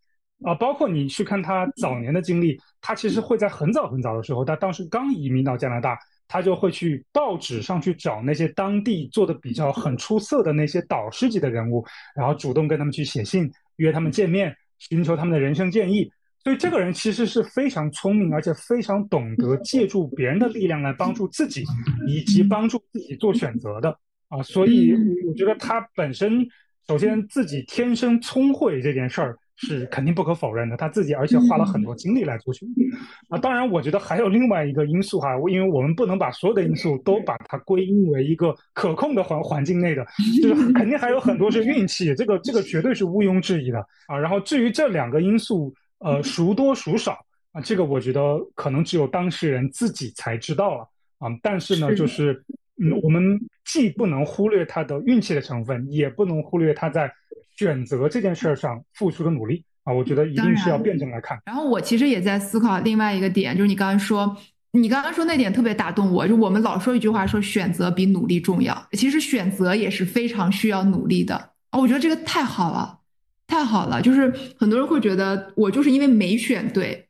[0.42, 0.54] 啊。
[0.54, 11.84] 包括你去看他早年的经历，他其实会在很早很早的时候，他当时刚移民到加拿大，他就会去报纸上去找那些当地做的比较很出色的那些导师级的人物，
[12.16, 14.56] 然后主动跟他们去写信，约他们见面。
[14.78, 16.10] 寻求他们的人生建议，
[16.42, 21.64] 所以这个人其实是非常聪明，而且非常懂得借助别人的力量来帮助自己，
[22.06, 23.90] 以及帮助自己做选择的。
[24.28, 24.42] 啊。
[24.42, 24.94] 所以
[25.26, 26.46] 我觉得他本身
[26.86, 32.82] 首先自己天生聪慧这件事儿是肯定不可否认的，他自己而且花了很多精力来做选择
[33.30, 33.38] 啊。
[33.38, 40.06] 当然，我觉得还有另外一个因素哈，因为我们不能把所有的因素都把它归因为一个可控的环环境内的，
[40.42, 44.18] 就是 肯定还有很多是运气，这个这个绝对是毋庸置疑的啊。
[44.18, 47.18] 然后至于这两个因素，呃，孰多孰少
[47.52, 50.86] 啊，这个我觉得可能只有当事人自己才知道了
[51.18, 51.30] 啊。
[51.42, 52.44] 但是呢，就是
[52.78, 57.10] 嗯，我们既不能忽略他的运气的成分，也不能忽略他在。
[57.56, 61.38] 选择这件事儿上付出的努力啊，我觉得一定是要辩证来看。
[61.46, 64.36] 然后我其实也在思考另外一个点，就是你刚刚说，
[64.72, 68.86] 你刚刚说那点特别打动我，就我们老说一句话，说选择比努力重要。
[68.92, 71.34] 其实选择也是非常需要努力的
[71.70, 72.98] 啊，我觉得这个太好了，
[73.46, 74.02] 太好了。
[74.02, 77.08] 就是很多人会觉得我就是因为没选对，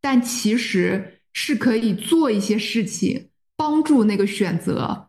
[0.00, 5.08] 但其实是可以做一些事情帮助那个选择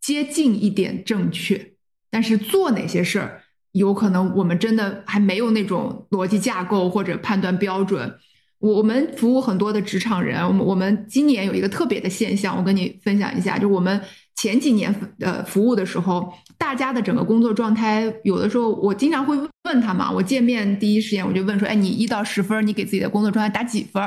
[0.00, 1.72] 接近一点正确。
[2.10, 3.41] 但是做哪些事儿？
[3.72, 8.14] 有可能我们真的还没有那种逻辑架构或者判断标准。
[8.58, 14.00] 我我们服务很多的职场人，我们我们今年有一个特别的现象，我跟你分享一下，就我们
[14.36, 24.00] 前几年呃服务的时候，大家的整个工作状态，有的时候我经常会问他嘛，我见面第一时间我就问说，哎，你一到十分，你给自己的工作状态打几分？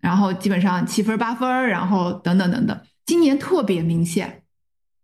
[0.00, 2.78] 然后基本上七分八分，然后等等等等。
[3.06, 4.42] 今年特别明显，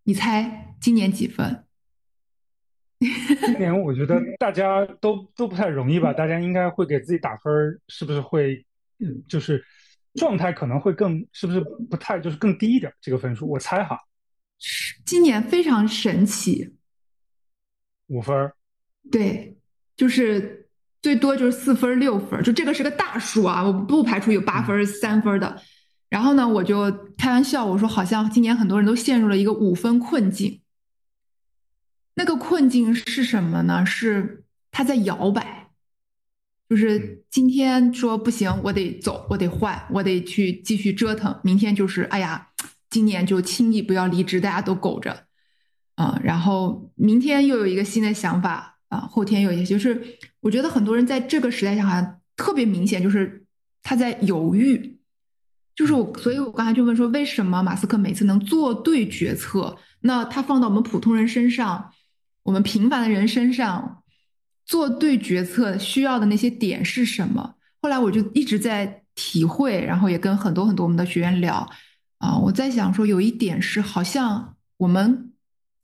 [0.05, 1.65] 你猜今年几分？
[3.47, 7.53] 今年我觉得大家都都不太容易吧，大家应该会给自己打分，
[7.89, 8.65] 是不是会，
[8.99, 9.63] 嗯，就是
[10.15, 11.61] 状态可能会更，是不是
[11.91, 13.47] 不太就是更低一点这个分数？
[13.47, 13.99] 我猜哈，
[15.05, 16.75] 今年非常神奇，
[18.07, 18.53] 五分，
[19.11, 19.57] 对，
[19.97, 20.69] 就是
[21.01, 25.61] 最多就是四分六分，就这个是个大数啊，我不排除有八分三分的。
[26.09, 30.62] 然后呢，我就开玩笑我说，好像今年很多人都陷入了一个五分困境。
[32.15, 33.85] 那个困境是什么呢？
[33.87, 35.71] 是他在摇摆，
[36.69, 41.39] 就是今天说不行，我得走，我得换，我得去继续折腾。
[41.43, 42.49] 明天就是哎呀，
[42.91, 45.25] 今年就轻易不要离职，大家都苟着
[45.95, 46.21] 啊。
[46.23, 53.45] 然后明天又有一个新的想法啊，后天有一些，就是我觉得很多人在这个时代下好像特别明显，就是
[53.83, 54.99] 他在犹豫。
[55.75, 59.79] 就是我，所以我刚才就问说，为什么马斯克每次能做对决策？
[60.01, 61.91] 那他放到我们普通人身上。
[62.43, 64.03] 我们平凡的人身上
[64.65, 67.55] 做对决策需要的那些点是什么？
[67.81, 71.69] 后来我就一直在体会，然后也跟很多很多我们的学员聊
[72.19, 75.33] 啊，我在想说，有一点是好像我们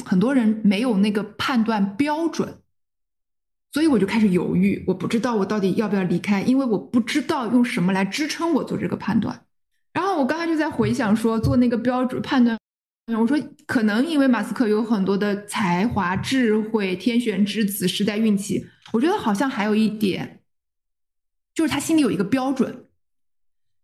[0.04, 2.58] 很多人没有那个判断标准，
[3.72, 9.44] 所以我就开始犹豫，我不知道我到底要不要离开，因为我不知道用什么来支撑我做这个判断。
[9.92, 12.56] 然后我刚才就在回想说，做那个标准判断。
[13.16, 18.66] 我说，可能因为马斯克有很多的才华、智慧、天选之子、时代运气。
[18.92, 20.40] 我觉得好像还有一点，
[21.54, 22.86] 就是他心里有一个标准。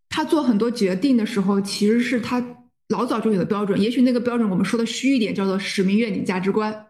[0.09, 2.45] 他做很多决定的时候，其实是他
[2.89, 3.81] 老早就有的标准。
[3.81, 6.87] 也许那个标准，我们说的虚一点，叫做使命、愿景、价值观。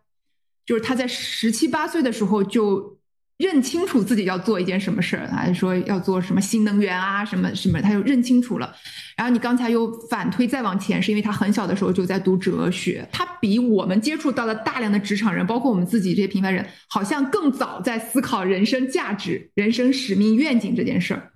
[0.67, 2.99] 就是他在十七八岁的时候就。
[3.37, 8.75] 认清楚自己要做一件什么事儿，还是说要做什么新能源啊，什么什么，他就认清楚了。
[9.17, 21.33] 然后你刚才又反推再往前，是因为他很小的时候就在读哲学，他比我们接触到的大量的职场人，包括我们自己这些平凡人，好像更早在思考人生价值、人生使命、愿景这件事儿。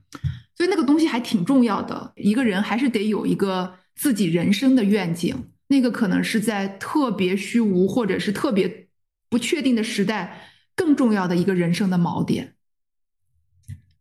[0.57, 2.13] 所以那个东西还挺重要的。
[2.17, 5.35] 一个人还是得有一个自己人生的愿景，
[5.67, 8.87] 那个可能是在特别虚无或者是特别
[9.29, 10.48] 不确定的时代。
[10.79, 12.55] 更重要的一个人生的锚点。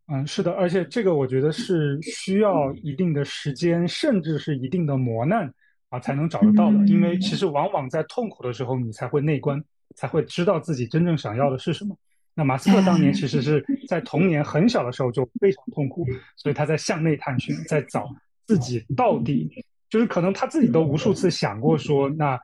[0.06, 5.52] 嗯，是的，而且这个我觉得是需要一定的时间，甚至是一定的磨难
[5.90, 6.86] 啊，才能找得到的。
[6.86, 9.60] 因为其实往往在痛苦的时候，你才会内观，
[9.96, 11.98] 才会知道自己真正想要的是什么。
[12.34, 18.08] 那马斯克当年其实是在童年很小的时候就非常痛苦，所以他在向内探寻，在找
[18.46, 19.50] 自己到底
[19.90, 22.38] 就是可能他自己都无数次想过说那。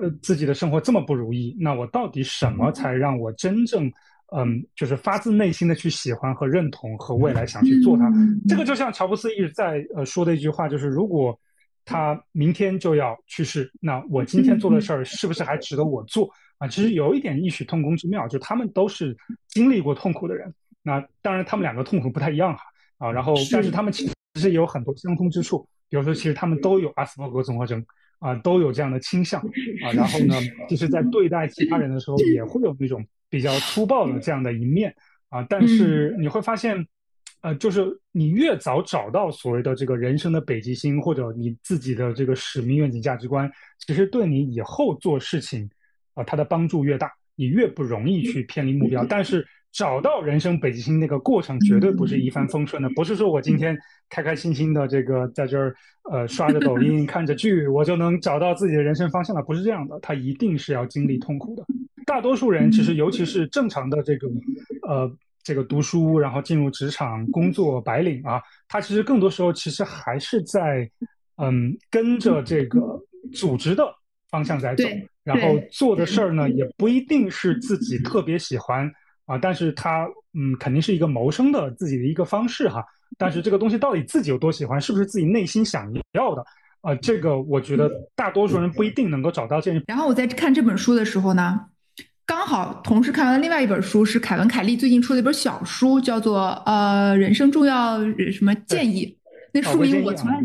[0.00, 3.90] 呃，自己的生活这么不如意，那我到底什么才让我真正，
[4.36, 8.08] 嗯，就是发自内心的去喜欢和认同和未来想去做它？
[8.48, 11.36] 这个就像乔布斯一直在呃说的一句话，就是如果
[11.84, 16.68] 他明天就要去世，那我今天做的事儿是不是还值得我做啊？
[16.68, 19.16] 其实有一点异曲同工之妙，就他们都是
[19.48, 20.54] 经历过痛苦的人。
[20.82, 22.62] 那当然，他们两个痛苦不太一样哈
[22.98, 27.84] 啊，然后但是他们其实也有很多相通之处，比如说，其实他们都有阿斯伯格综合征。
[28.18, 29.40] 啊，都有这样的倾向
[29.82, 30.34] 啊，然后呢，
[30.68, 34.94] 就是在对待其他人的时候，也会有那种比较粗暴的这样的一面
[35.28, 35.46] 啊。
[35.48, 36.86] 但是你会发现，
[37.42, 43.50] 呃，就是你越早找到所谓的这个人生的北极星，或者你自己的这个使命、愿景、价值观，
[43.86, 45.70] 其实对你以后做事情
[46.14, 49.04] 啊，它的帮助越大，你越不容易去偏离目标。
[49.04, 49.46] 但是。
[49.72, 53.78] 找到人生北极星那个过程绝对不是一帆风顺的，不是说我今天
[54.08, 55.74] 开开心心的这个在这儿
[56.10, 61.64] 呃刷着抖音 看着剧，我就能找到自己的人生方向了，不是这样的，他一定是要经历痛苦的。
[62.06, 64.26] 大多数人其实，尤其是正常的这个
[64.88, 70.90] 呃这个读书，然后进入职场工作白领啊，他其实更多时候其实还是在
[71.36, 72.98] 嗯跟着这个
[73.34, 73.84] 组织的
[74.30, 74.84] 方向在走，
[75.22, 78.90] 然后做的事儿呢也不一定是自己特别喜欢。
[79.28, 82.84] 啊，但是他嗯，肯定是一个谋生的自己的一个方式哈。
[83.16, 86.44] 但是这个东西到底自己有多喜欢，是不是自己内心想要的？
[86.82, 89.72] 呃，这个我觉得大多数人不一定能够找到这。
[89.86, 91.58] 然后我在看这本书的时候呢，
[92.24, 97.98] 刚好同时看完了另外一本书，是凯文·凯利最近出的一本小书，叫做呃《人生重要
[98.30, 99.06] 什么建议》。
[99.52, 100.36] 那书名我从来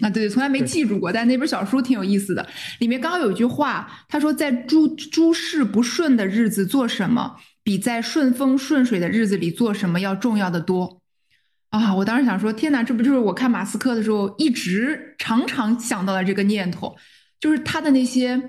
[0.00, 1.12] 啊，对对，从来没记住过。
[1.12, 2.46] 但那本小书挺有意思的，
[2.80, 11.00] 里面刚好有一句话，他说：“在诸诸事不顺的日子做什么？”比在顺风顺水的日子里做什么要重要的多。
[11.70, 11.92] 啊！
[11.92, 16.94] 我当时想说，天哪，这不就是我看马斯克的时候一直常常想到的这个念头？
[17.40, 18.40] 就是他的那些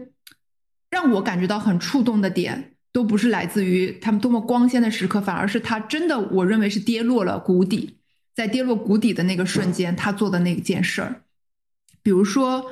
[0.91, 7.97] 让我感觉到很触动的点，都不是来自于他们多么光鲜的时刻，反而是他真的，我认为是跌落了谷底，
[8.35, 11.23] 在跌落谷底的那个瞬间，他做的那件事儿。
[12.03, 12.63] 比如说，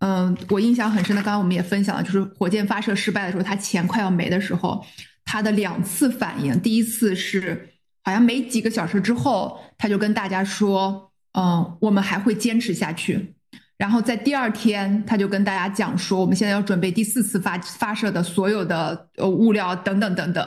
[0.00, 4.84] 嗯，我印象很深的，刚刚我们也分享了，就是火箭发射失败的时候，他钱快要没的时候，
[5.24, 7.68] 他的两次反应，第一次是。
[8.04, 11.08] 好像没几个小时之后，他就跟大家说
[11.38, 13.32] ：“嗯，我们还会坚持下去。”
[13.78, 20.44] 然后在第二天，他就跟大家讲说：“我们现在要准备第四次发发射的所有的呃物料等等等等。”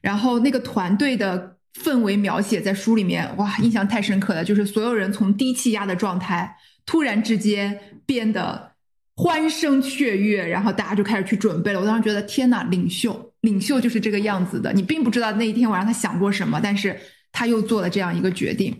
[0.00, 4.42] 然后那个团队的氛围描写在书里面，哇，印象太深刻了。
[4.42, 8.72] 就是所有人从低气压的状态，突然之间变得
[9.14, 11.80] 欢声雀跃，然后大家就开始去准备了。
[11.80, 13.34] 我当时觉得，天哪，领袖！
[13.42, 16.98] 领袖就是这个样子的，你并不知道那一天晚上他想过什么，但是
[17.30, 18.72] 他又做了这样一个决定，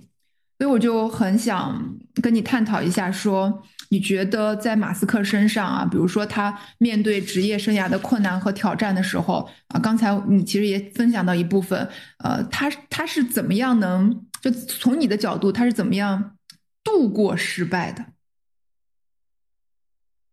[0.59, 11.89] 所以我就很想跟你探讨一下，说你觉得在马斯克身上啊，比如说他面对职业生涯的困难和挑战的时候啊，刚才你其实也分享到一部分，
[12.19, 16.37] 呃，他他是怎么样能就从你的角度，他是怎么样
[16.83, 18.07] 度过失败的？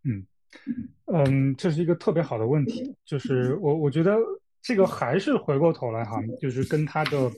[0.03, 0.25] 嗯。
[1.05, 4.17] 嗯，这是一个特别好的问题，就是我我觉得
[4.61, 7.31] 这个还是回过头来哈，就是跟他的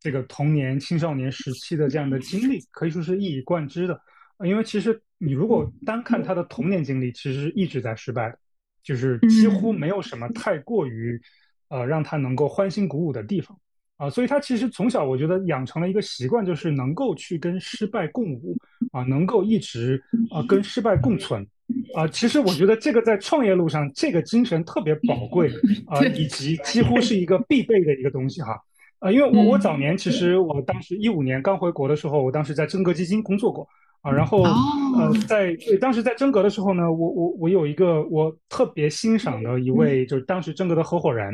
[0.00, 4.00] 这个童年、青少年时期的这样的经历可以说是一以贯之的。
[4.46, 8.38] 因为其实你如果单看他的童年经历，其实一直在失败的，
[8.84, 11.20] 就是几乎没有什么太过于
[11.68, 13.58] 呃让他能够欢欣鼓舞的地方
[13.96, 14.08] 啊。
[14.08, 18.56] 所以他其实从小我觉得养成了一个习惯，就是能够去跟失败共舞
[18.92, 20.00] 啊，能够一直
[20.30, 21.44] 啊跟失败共存。
[21.94, 25.50] 啊，其实我觉得这个在创业路上，这个精神特别宝贵
[25.86, 28.58] 啊，以及几乎是一个必备的一个东西哈。
[29.00, 33.68] 啊，因为我我早年其实我当时一五年刚回国的时候，我当时在真格基金工作过
[34.00, 41.32] 啊，然后呃，在当时在真格的时候呢，我我我有一个我特别欣赏的一位，就是当时真格的合伙人，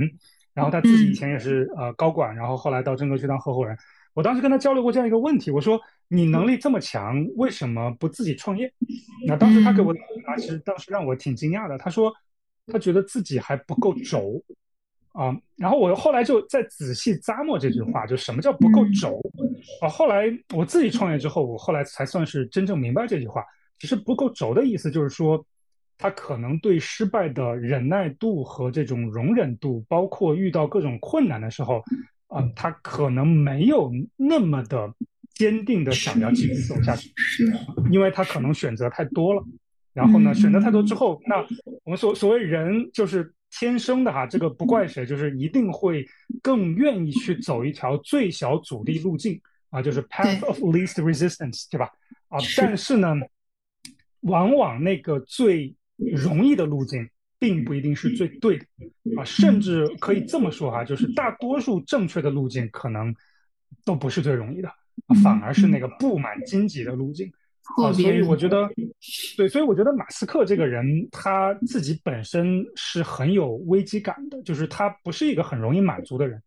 [0.53, 3.77] 然后他自己以前也是呃高管，然后后来到真格去当合伙人。
[4.15, 5.79] 我当时跟他交流过这样一个问题，我说。
[6.09, 8.71] 你能力这么强，为什么不自己创业？
[9.27, 11.79] 那当时他给我的回答，其实当时让我挺惊讶的。
[11.79, 12.13] 他说，
[12.67, 14.41] 他觉得自己还不够轴
[15.13, 15.35] 啊。
[15.57, 19.19] 然后我后来就再仔细咂摸这句话，就什么叫不够轴
[19.81, 19.89] 啊？
[19.89, 23.43] 后来我自己创业之后，我后来才算是真正明白这句话。
[23.79, 25.43] 其实不够轴的意思就是说，
[25.97, 31.83] 他可能对失败的忍耐度和这种容忍度，包括遇到各种困难的时候，
[32.29, 34.95] 啊，他可能没有那么的。
[35.35, 37.53] 坚定的想要继续走下去，是，
[37.91, 39.43] 因为他可能选择太多了，
[39.93, 41.45] 然后呢，选择太多之后，那
[41.83, 46.07] 我们所所谓人就是天生的哈，这个不怪谁，就是一定会
[46.41, 51.91] 更愿意去走一条最小阻力路径啊，就是 path of least resistance，对吧？
[52.29, 53.17] 啊，但是呢，
[54.21, 57.11] 往往那个最容易的路径
[57.45, 58.65] 并不一定是最对的
[59.19, 63.15] 啊，甚至可以这么说哈，就是大多数正确的路径可能
[63.85, 64.71] 都不是最容易的。
[65.23, 67.31] 反而是那个布满荆棘的路径。
[67.83, 68.71] 啊，所以我觉得，
[69.37, 76.41] 对，所以我觉得马斯克这个人他自己本身是很有危机感的，就是他不是一个很容易满足的人，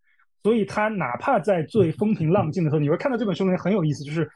[0.44, 4.30] 所以他哪怕在最风平浪静的时候，你会看到这本书里面很有意思，就是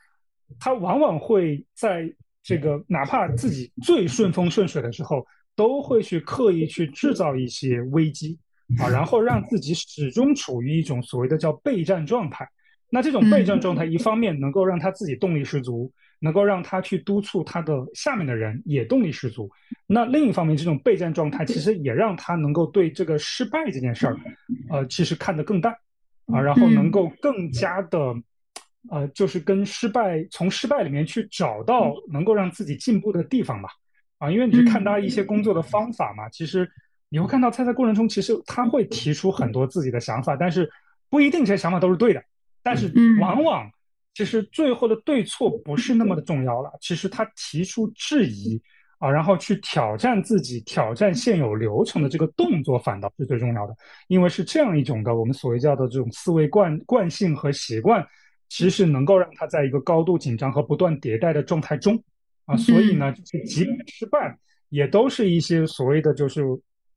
[0.59, 8.37] 他往往会在这个哪怕自己最顺风顺水的时候，都会去刻意去制造一些危机
[8.79, 12.47] 啊，然后让自己始终处于一种所谓的叫备战状态。
[12.93, 19.49] 那这种备战状态，一方面能够让他自己动力十足，能够让他去督促他的下面的人也动力十足。
[19.87, 24.19] 那另一方面，这种备战状态其实也让他能够对这个失败这件事儿，
[24.69, 25.73] 呃，其实看得更淡
[26.25, 28.13] 啊，然后能够更加的，
[28.89, 33.69] 呃，就是跟失败从失败里面去找到能够让自己进步的地方吧。
[34.21, 36.69] 啊，因为你去看他一些工作的方法嘛，其实
[37.09, 40.69] 你会看到他在过程中，其实他会提出很多自己的想法，但是
[41.09, 42.23] 不一定这些想法都是对的。
[42.61, 43.67] 但是往往，
[44.13, 46.71] 其实最后的对错不是那么的重要了。
[46.79, 48.61] 其实他提出质疑
[48.99, 53.75] 啊，然后去挑战自己、挑战现有流程的这个动作，反倒是最重要的。
[54.07, 58.05] 因为是这样一种的，我们所谓叫的这种思维惯惯性和习惯，
[58.49, 61.99] 其实能够让他在一个高度紧张和不断迭代的状态中
[62.51, 62.57] 啊。
[62.57, 64.37] 所以呢，就是即便失败，
[64.69, 66.43] 也都是一些所谓的就是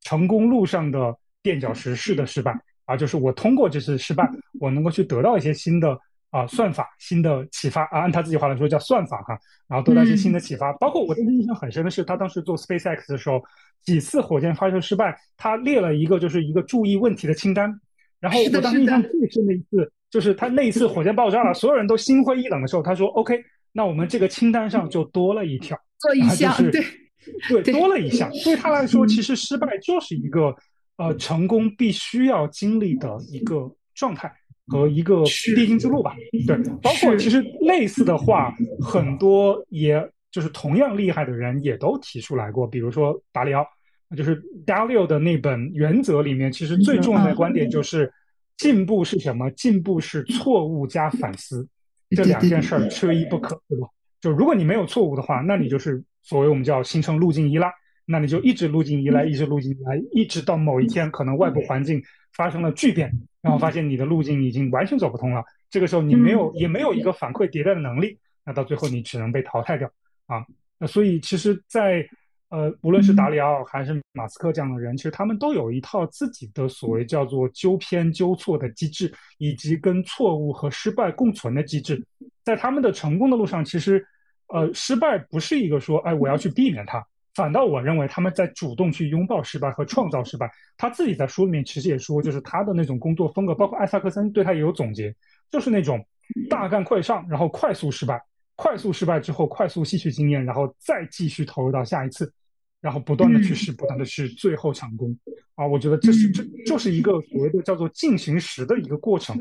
[0.02, 2.54] 成功路上的垫脚石式的失败。
[2.86, 4.28] 啊，就是我通过这次失败，
[4.60, 5.98] 我能够去得到一些新的
[6.28, 10.70] 啊算法、新的启发啊，按他自己话来说叫算法哈，然后得到一些新的启发。
[10.74, 13.42] 包括我印象很深的是，他当时做 SpaceX 的时候，
[13.86, 17.72] 几次火箭发射失败，他列了一个就是一个注意问题的清单，
[18.20, 23.42] 然后我当时印象最深的一次，就是他那一次火箭爆炸了，所有人都心灰意冷的时候，他说：“OK，
[23.74, 28.30] 那我们这个清单上就多了一条，做一项，对对，多了一项。
[28.44, 30.54] 对他来说，其实失败就是一个
[30.96, 34.32] 呃成功必须要经历的一个状态
[34.68, 35.22] 和一个
[35.54, 36.14] 必经之路吧。
[36.46, 43.66] 对，包括其实类似的话，很多也就是同样厉害的人也都提出来过，比如说达里奥。”
[44.14, 48.12] 就是 Dalio 的那本原则里面，其实最重要的观点就是，
[48.56, 49.50] 进步是什么？
[49.52, 51.66] 进步是错误加反思，
[52.14, 53.88] 这两件事儿缺一不可，对吧？
[54.20, 57.72] 就如果你没有错误的话，那你就是所谓我们叫形成路径依赖，
[58.06, 62.02] 那你就一直路径依赖，一直路径依赖，一直到某一天可能外部环境
[62.32, 63.12] 发生了巨变，
[63.42, 69.90] 然后发现你的路径已经完全走不通了，这个时候你没有也没有一个反馈迭代的能力，那到最后你只能被淘汰掉
[70.26, 70.44] 啊。
[70.78, 72.04] 那所以其实，在
[72.50, 82.00] 呃，无论是达里奥还是马斯克这样的人，其实他们都有一套自己的所谓叫做纠偏纠错的机制，以及跟错误和失败共存的机制。
[82.44, 84.06] 在他们的成功的路上，其实，
[84.48, 90.48] 呃，失败不是一个说，哎，我要去避免它，反倒我认为他们在主动去拥抱失败和创造失败。
[90.76, 95.12] 他自己在书里面其实也说，就是他的那种工作风格，包括艾萨克森对他也有总结，
[95.50, 96.06] 就是那种
[96.48, 98.22] 大干快上，然后快速失败，
[98.56, 102.32] 快速失败之后快速吸取经验，然后再继续投入到下一次。
[102.80, 105.18] 然后不断的去试，不断的试，最后成功
[105.54, 105.66] 啊！
[105.66, 109.34] 我觉得这是这就是一个所谓的叫做进行时的一个过程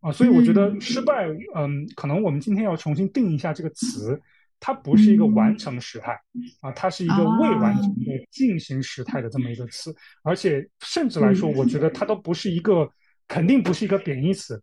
[0.00, 0.10] 啊！
[0.10, 4.18] 所以我觉得失败，嗯，可能我们今天要重新定一下这个词，
[4.58, 6.18] 它不是一个完成时态
[6.62, 12.90] 啊，它是一个未完成的进行时态的这么一个词，而且甚至来说，我觉得它都不是一个，
[13.26, 14.58] 肯定不是一个贬义词。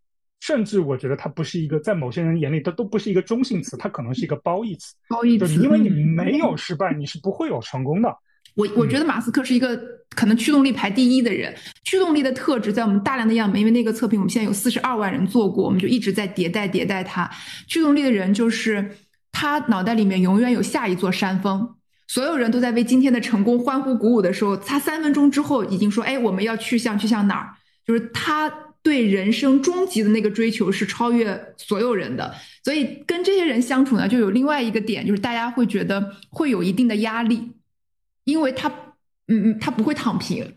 [0.45, 4.93] 甚至我觉得它不是一个，在某些人眼里，它都不是一个中性词，它可能是一个褒义词。
[5.09, 8.15] 褒义词，因为你没有失败，你是不会有成功的。
[8.53, 9.75] 我我觉得马斯克是一个
[10.11, 11.51] 可能驱动力排第一的人。
[11.83, 17.27] 驱动力的特质，在我们大量的样本，因为那个测评我们现在有四十二万人做过，我们就一直在迭代迭代它。
[17.67, 18.87] 驱动力的人就是
[19.31, 21.67] 他脑袋里面永远有下一座山峰，
[22.07, 27.49] 所有人都在为今天的成功欢呼鼓舞的时候，他三分钟之后已经说：“哎，我们要去向去向哪儿？”
[27.83, 28.53] 就是他。
[28.85, 37.49] 对人生终极的那个追求是超越所有人的，所以跟这些人相处呢，就有另外一个点，就是大家会觉得会有一定的压力，
[38.25, 38.69] 因为他，
[39.27, 40.47] 嗯嗯，他不会躺平，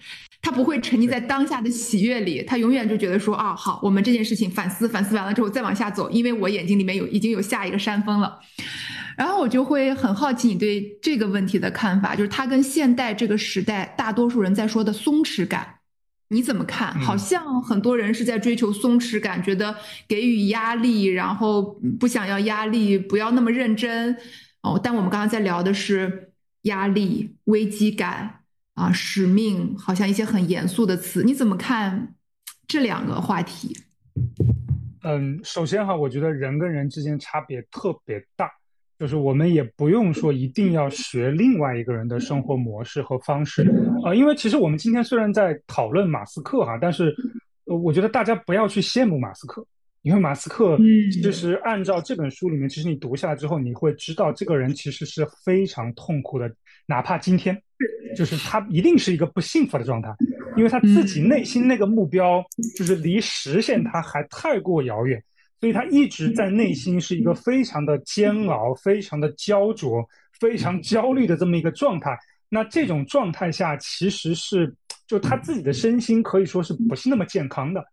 [0.43, 8.39] 他不会沉溺在当下的喜悦里，他永远就觉得说啊，好，我们这件事情反思反思完了之后再往下走，因为我眼睛里面有已经有下一个山峰了，
[9.17, 15.77] 然后我就会很好奇你对这个问题的看法，就是他跟现代这个时代大多数人在说的松弛感。
[16.31, 16.93] 你怎么看？
[17.01, 19.75] 好像很多人是在追求松弛感，觉得
[20.07, 24.15] 给予压力，然后不想要压力，不要那么认真
[24.63, 24.79] 哦。
[24.83, 28.41] 但我们刚刚在聊的是压力、危机感
[28.75, 31.23] 啊、使命，好像一些很严肃的词。
[31.25, 32.15] 你怎么看
[32.67, 33.77] 这两个话题？
[35.03, 38.51] 嗯，首先哈，我觉得人跟人之间差别特别大。
[38.99, 43.63] 就是我们也不用说一定要学另外一个人的生活模式和方式，
[44.05, 47.15] 啊，因为其实我们今天虽然在讨论马斯克哈，但是，
[47.65, 49.65] 我觉得大家不要去羡慕马斯克，
[50.03, 50.77] 因为马斯克
[51.13, 56.51] 其实按照这本书里面，其实你读下来之后，你会知道这个人其实是非常痛苦的，
[56.87, 57.57] 哪怕今天，
[58.17, 60.13] 就是他一定是一个不幸福的状态，
[60.57, 62.45] 因为他自己内心那个目标
[62.77, 65.23] 就是离实现他还太过遥远。
[65.61, 72.17] 所以他一直在内心是一个非常的煎熬、非常的焦灼、非常焦虑的这么一个状态。
[72.49, 74.75] 那这种状态下，其实是
[75.07, 77.85] 就他自己的身心可以说是不是那么健康的。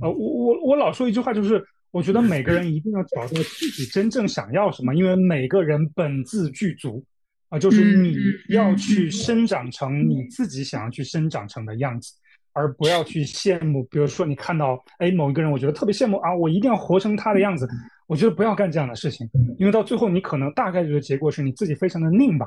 [0.00, 7.04] 呃，我我我老说一句话，就是我觉得每个人一定要找到自己真正想要什么，因为每个人本自具足
[7.48, 8.16] 啊，就是你
[8.48, 12.12] 要去生长成你自己想要去生长成的样子。
[12.54, 17.68] 而不要去羡慕，比如说你看到哎某一个人，我觉得特别羡慕啊，我一定要活成他的样子。
[18.06, 19.28] 我觉得不要干这样的事情，
[19.58, 22.46] 因为到最后你可能大概率的结果是你自己非常的拧巴，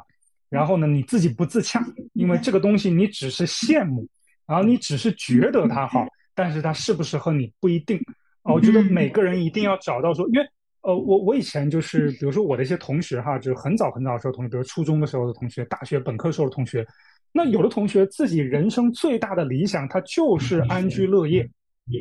[0.50, 1.84] 然后呢你自己不自洽，
[2.14, 4.08] 因为这个东西你只是羡慕，
[4.46, 7.98] 然后你只是觉得它好，但是它适不适合你不一定。
[8.44, 10.48] 啊，我觉得每个人一定要找到说，因为
[10.82, 16.86] 呃我我以前就是比如说我的一些同学哈，就是很早很早的时候同学，比如初中的时候的同学，大学本科时候的同学。
[17.32, 21.48] 那有的同学自己人生最大的理想，他就是安居乐业，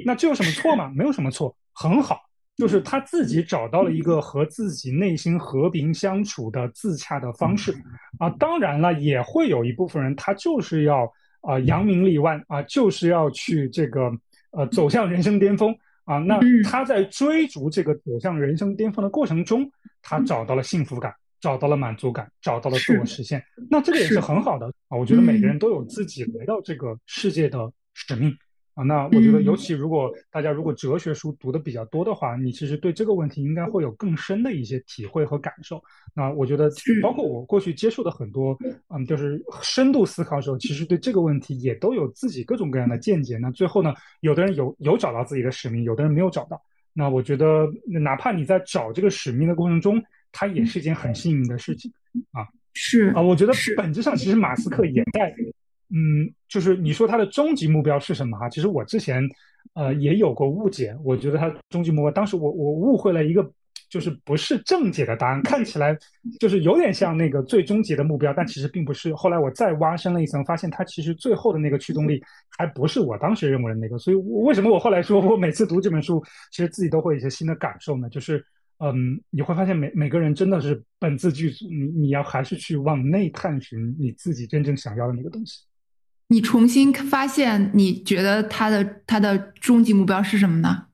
[0.04, 0.90] 那这有什么错吗？
[0.96, 2.20] 没有什么错，很好，
[2.56, 7.74] 就是他自己找到了一个和自己内心和平相处的自洽的方式
[8.18, 8.30] 啊。
[8.38, 11.12] 当然了，也会有一部分人，他就是要
[11.42, 14.10] 啊扬名立万啊，就是要去这个
[14.52, 16.16] 呃走向人生巅峰啊。
[16.18, 19.70] 那他在追逐这个走向人生巅峰的过程中，
[20.00, 21.12] 他找到了幸福感。
[21.40, 24.96] 找到了满足感，找到了自我实现，那这个也是很好的啊！
[24.96, 28.34] 我觉得每个人都有自己来到这个世界的使命
[28.74, 28.82] 啊。
[28.82, 35.82] 那我觉得，尤其如果大家如果哲学书读的比较多的话，你其实对这个问题应该会有更深的一些体会和感受。
[36.14, 36.70] 那我觉得，
[37.02, 38.56] 包括我过去接触的很多，
[38.88, 43.36] 嗯，就是深度思考的时候，其实对这个问题也都有自己各种各样的见解。
[43.36, 46.60] 那最后呢，有的人有有找到自己的使命，有的人没有找到。
[46.98, 50.02] 那我觉得，哪怕你在找这个使命的过程中，
[50.32, 51.92] 它也是一件很幸运的事情
[52.32, 52.46] 啊。
[52.74, 55.34] 是啊，我觉得本质上其实马斯克也在，
[55.90, 58.48] 嗯，就是你说他的终极目标是什么哈？
[58.48, 59.22] 其实我之前
[59.74, 63.50] 呃也有过误解，我觉得他终极目标，当时我我误会了一个。
[63.88, 65.96] 就是不是正解的答案，看起来
[66.40, 69.14] 就是有点像那个最终极的目标，但其实并不是。
[69.14, 72.20] 后来我再挖深了一层，发现它其实最后的那个驱动力
[72.58, 73.96] 还不是我当时认为的那个。
[73.96, 76.20] 所以为什么我后来说我每次读这本书，
[76.50, 78.08] 其实自己都会有一些新的感受呢？
[78.10, 78.44] 就是
[78.78, 85.64] 嗯，你会发现每每个人真的是本自具足，你你要还是去往内探寻你自己真正想要的那个东西。
[86.28, 90.86] 你重新发现，你觉得他的他的终极目标是什么呢？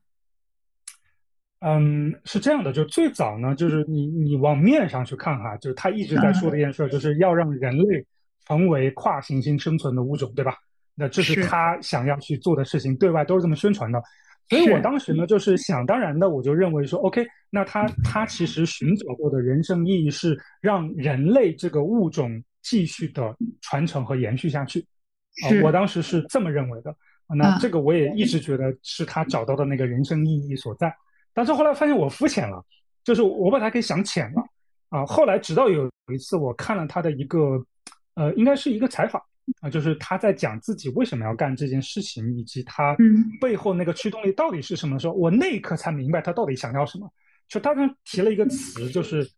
[1.60, 8.04] 嗯，是这样的，就最早呢，就是你你往面上去看哈，就是他一直在说的一件事，就是要让人类
[8.46, 10.54] 成为跨行星生存的物种，对吧？
[10.94, 14.02] 那这是他想要去做的事情，对外都是这么宣传的。
[14.48, 24.80] 所以我当时呢，就是想当然的，我就认为说，OK，那他他其实寻找过的人生意义是让人类这个物种继续的传承和延续下去。
[25.44, 26.94] 啊，我当时是这么认为的。
[27.34, 30.94] 那这个我也一直觉得是他找到的那个人生意义所在。
[31.32, 32.62] 但是后来发现我肤浅了，
[33.02, 34.44] 就是我把它给想浅了
[34.90, 35.06] 啊。
[35.06, 37.64] 后来直到有一次我看了他的一个，
[38.16, 39.22] 呃，应该是一个采访
[39.60, 42.96] 啊，就是他在讲自己为什么要干这件事情，以及他
[43.40, 47.10] 背后那个驱动力到底是什么时候，我那一刻才明白他到底想要什么。
[47.48, 49.28] 就他刚提了一个词，就是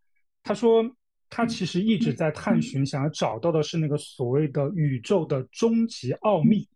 [0.43, 0.83] 他说
[1.29, 6.67] 他其实一直在探寻，想要找到的是那个所谓的宇宙的终极奥秘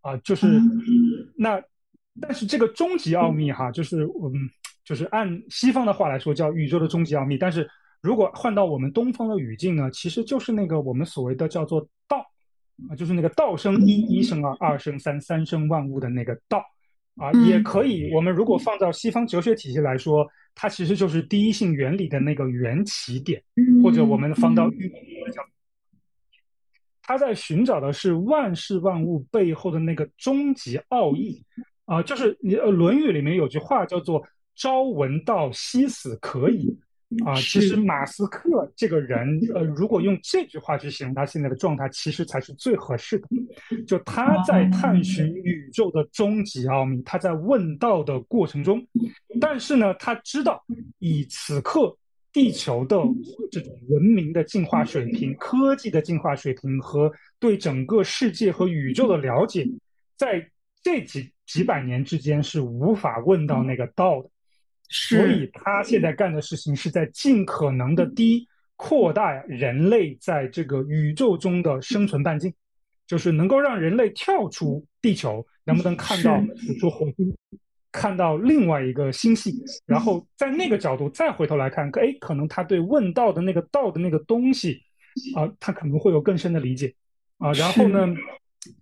[0.00, 0.60] 啊，就是
[1.36, 1.62] 那。
[2.20, 4.34] 但是这个终极奥秘哈，就是嗯，
[4.84, 7.38] 就是按西方的话来说叫宇宙的终极奥秘。
[7.38, 7.66] 但是
[8.02, 12.22] 如果换到我们东方的语境呢，其实就是那个我们所谓的叫做道
[12.88, 16.64] 啊，就是那个道生一，一生二，二生三，三生万物的那个道
[17.16, 18.12] 啊，也可以。
[18.14, 23.42] 我们如果放到西方哲学体系来说，它其实就是第一性原理的那个原起点，
[23.82, 24.92] 或者我们放到宇
[27.02, 31.44] 他在寻找的是万事万物背后的那个终极奥义。
[31.84, 34.22] 啊，就是你呃，《论语》里面有句话叫做
[34.54, 36.78] “朝闻道，夕死可矣”。
[37.24, 43.28] 啊，其实马斯克这个人，呃，如果用这句话去形容他现在的状态，其实才是最合适的。
[43.86, 48.86] 就他在探寻宇宙的终极奥秘，他在问道的过程中，
[49.40, 50.64] 但是呢，他知道
[50.98, 51.96] 以此刻
[52.32, 52.96] 地球的
[53.50, 59.66] 这种文明的进化水平、科技的进化水平和对整个世界和宇宙的了解，
[60.16, 60.48] 在
[60.82, 61.30] 这几。
[61.44, 64.30] 几百年之间是无法问到那个道的，
[64.92, 72.52] 所以他现在干的事情是在尽可能的低扩大人类在这个宇宙中的生存半径，
[73.06, 76.38] 就是能够让人类跳出地球，能不能看到
[76.78, 77.34] 说火星，
[77.90, 84.82] 看到另外一个星系，然后在那个角度再回头来看，哎，可能他对问道的那个道的那个东西，
[85.34, 86.94] 啊，他可能会有更深的理解，
[87.38, 88.06] 啊，然后呢，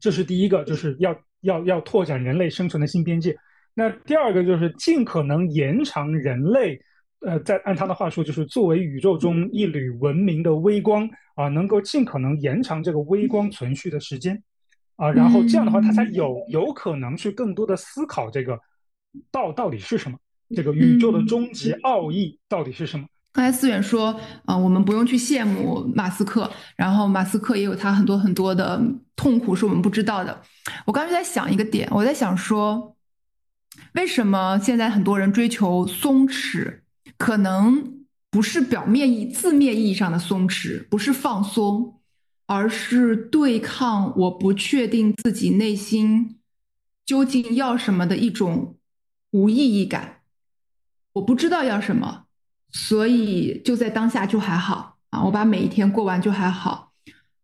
[0.00, 1.16] 这是第一个，就是要。
[1.42, 3.34] 要要拓展人类生存的新边界，
[3.80, 6.78] 那第二个就是尽可能延长人类，
[7.20, 14.42] 呃，在按他的话说，就是作为宇宙中一缕文明的微光啊，能够尽可能延长这个微光存续的时间，
[14.96, 18.60] 啊，然后这样的话，他才有有可能去更多的思考这个
[19.32, 20.18] 道到底是什么，
[20.54, 23.06] 这个宇宙的终极奥义到底是什么。
[23.32, 24.14] 刚才思远说，
[24.44, 28.78] 啊，我们不用去羡慕马斯克，然后马斯克也有他很多很多的
[29.16, 30.38] 痛苦是我们不知道的。
[30.84, 32.94] 我刚才在想一个点，我在想说，
[33.94, 36.80] 为什么现在很多人追求松弛？
[37.16, 42.00] 可能不是表面意字面意义上的松弛，不是放松，
[42.46, 46.36] 而是对抗我不确定自己内心
[47.04, 48.76] 究竟要什么的一种
[49.32, 50.20] 无意义感。
[51.14, 52.24] 我不知道要什么。
[52.72, 56.92] 所以就在当下就还好啊，我把每一天过完就还好。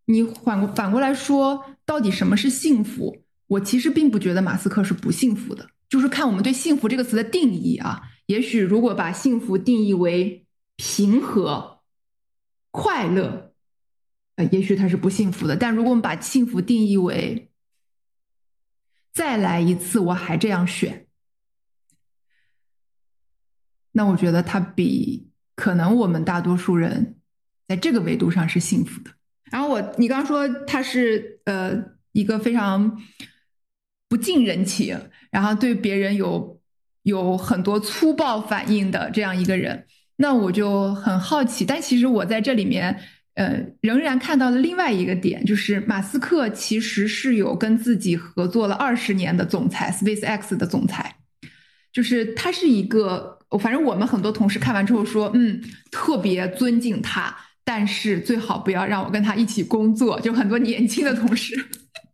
[0.05, 3.25] 你反过反过来说，到底什么是幸福？
[3.49, 8.03] 我其实并不觉得马斯克是不幸福的，就是看我们对幸福这个词的定义啊。
[8.26, 11.80] 也许如果把幸福定义为平和、
[12.70, 13.53] 快乐，
[14.34, 15.57] 呃，也许他是不幸福的。
[15.57, 17.51] 但如果我们把幸福定义为
[19.12, 21.07] 再来一次，我还这样选。
[23.93, 27.18] 那我觉得他比可能我们大多数人
[27.66, 29.11] 在这个维度上是幸福的。
[29.45, 31.80] 然后我，你刚说他是呃
[32.12, 33.01] 一个非常
[34.09, 34.99] 不近人情，
[35.31, 36.61] 然后对别人有
[37.03, 39.87] 有很多粗暴反应的这样一个人。
[40.17, 42.99] 那我就很好奇，但其实我在这里面，
[43.35, 51.17] 呃，仍然看到了另外一个点，就是马斯克其实是有跟自己合作了二十年的总裁，SpaceX 的总裁，
[51.93, 60.19] 就是他是一个，反正我们很多同事看完之后说，嗯，特别尊敬他，但是最好不要让我跟他一起工作。
[60.21, 61.55] 就很多年轻的同事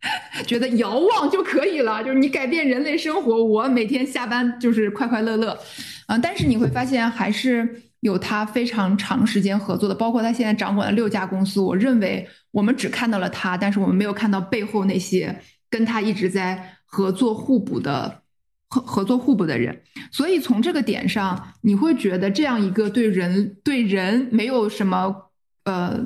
[0.46, 5.58] 觉得遥望就可以了，就是你改变人类生活，我每天下班就是快快乐乐，
[6.06, 7.82] 啊，但是你会发现还是。
[8.02, 11.60] 有他非常长时间合作的，包括他现在掌管了六家公司。
[11.60, 15.40] 我认为我们只看到了他，但是我们没有看到背后那些
[15.70, 18.22] 跟他一直在合作互补的
[18.66, 19.82] 合合作互补的人。
[20.10, 25.30] 所以从这个点上，你会觉得这样一个对人对人没有什么
[25.62, 26.04] 呃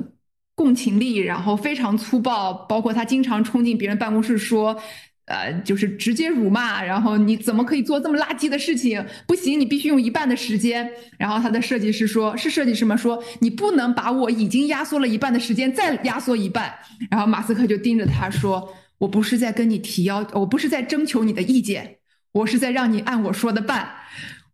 [0.57, 4.77] 共情力，然后非常粗暴，包括他经常冲进别人办公室说。
[5.29, 9.05] 呃，就是直接辱骂，然后你怎么可以做这么垃圾的事情？
[9.27, 10.89] 不行，你必须用一半的时间。
[11.17, 16.73] 然后他的设计师说，是设计师们说，你不能把我已经压缩了一半的时间再压缩一半。
[17.09, 21.97] 然后马斯克就盯着他说，我不是在跟你提要，我不是在征求你的意见，
[22.31, 23.85] 我是在让你按我说的办。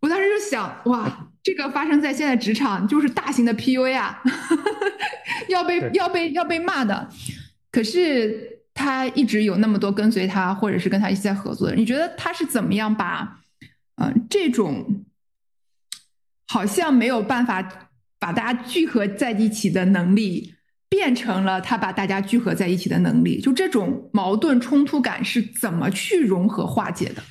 [0.03, 4.21] 我当时就想，哇，这个发生在现在职场就是大型的 PUA 啊，
[5.49, 7.09] 要被要被要被骂的。
[7.71, 8.51] 可是。
[8.75, 13.39] 他一直有那么多跟随他，或者是跟他一起在合作的，你觉得他是怎么样把，
[13.97, 15.05] 呃，这种
[16.47, 17.61] 好像没有办法
[18.17, 20.55] 把大家聚合在一起的能力，
[20.89, 23.39] 变成了他把大家聚合在一起的能力？
[23.39, 27.21] 就这种矛盾冲突感是怎么去融合化解的？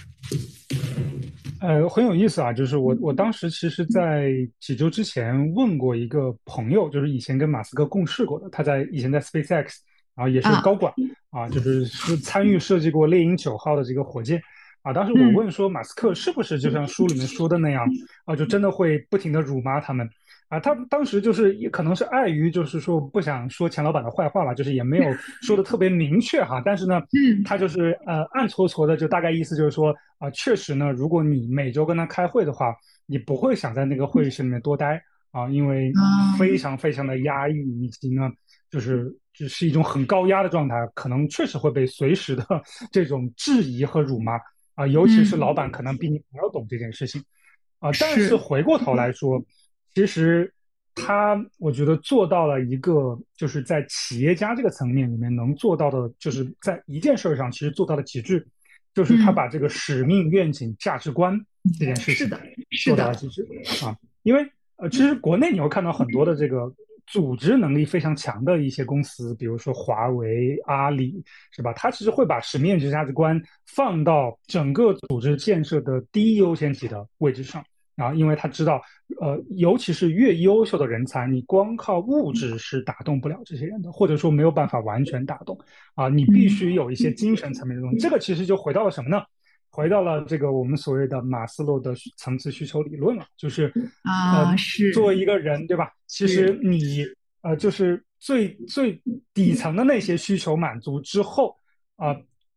[1.63, 9.77] 呃，很有意思啊，就是我我当时其实，在几周之前问过一个朋友，就是以前跟马斯克共事过的，他在以前在 SpaceX。
[10.15, 10.93] 然后也是高管
[11.31, 14.39] 啊，就是是参与设计过猎鹰九号的这个火箭。
[14.83, 14.93] 啊。
[14.93, 17.89] 当时我问说，马斯克是不是就像书里面说的那样
[18.27, 20.07] 啊，就真的会不停的辱骂他们
[20.53, 20.61] 啊？
[20.61, 25.05] 他当时就是也可能是碍于就是说不想说钱老板的坏话吧，就是也没有
[25.41, 26.61] 说的特别明确哈。
[26.65, 27.01] 但是呢，
[27.45, 32.75] 他就是呃暗搓搓的，就大概意思就是说啊，确实呢，如果你每周跟他开会的话，
[33.07, 35.93] 你不会想在那个会议室里面多待啊，因为
[36.39, 38.31] 非常非常的压抑，以及呢。
[38.71, 42.43] 就是就是一种很高压的状态，可能确实会被随时的
[42.91, 44.33] 这种质疑和辱骂
[44.75, 47.23] 啊，尤其是老板可能比你还要懂这件事情
[47.81, 47.91] 啊。
[48.01, 49.39] 但是回过头来说，
[49.95, 50.53] 其实
[50.95, 58.47] 他我觉得做到了一个，就是在企业家这个层面里面能做到的，就是在一件事上其实做到了极致，
[58.95, 61.39] 就是他把这个使命、愿景、价值观
[61.79, 62.29] 这件事情
[62.85, 63.47] 做到了极致
[63.85, 63.97] 啊。
[64.23, 66.73] 因为呃，其实国内你会看到很多的这个。
[67.05, 71.73] 组织能力非常强的一些公司，比如说华为、阿里，是吧？
[71.75, 77.63] 它其实会把使命、价值观放到整个组织建设的第一优先级的位置上。
[77.95, 78.81] 然后，因为他知道，
[79.21, 85.59] 呃，尤其是越优秀的人才，你光靠物质是打动不了这些人的，或者说没有办法完全打动
[85.95, 87.99] 啊，你必须有一些精神层面的东西。
[87.99, 89.23] 这个其实就回到了什么呢？
[89.71, 93.73] 回到了这个我们所谓的马斯洛的层次需求理论了，就是
[94.03, 95.91] 啊，是作为一个人，对吧？
[96.07, 97.07] 其实你
[97.41, 99.01] 呃，就是最最
[99.33, 101.57] 底层的那些需求满足之后
[101.97, 102.15] 啊，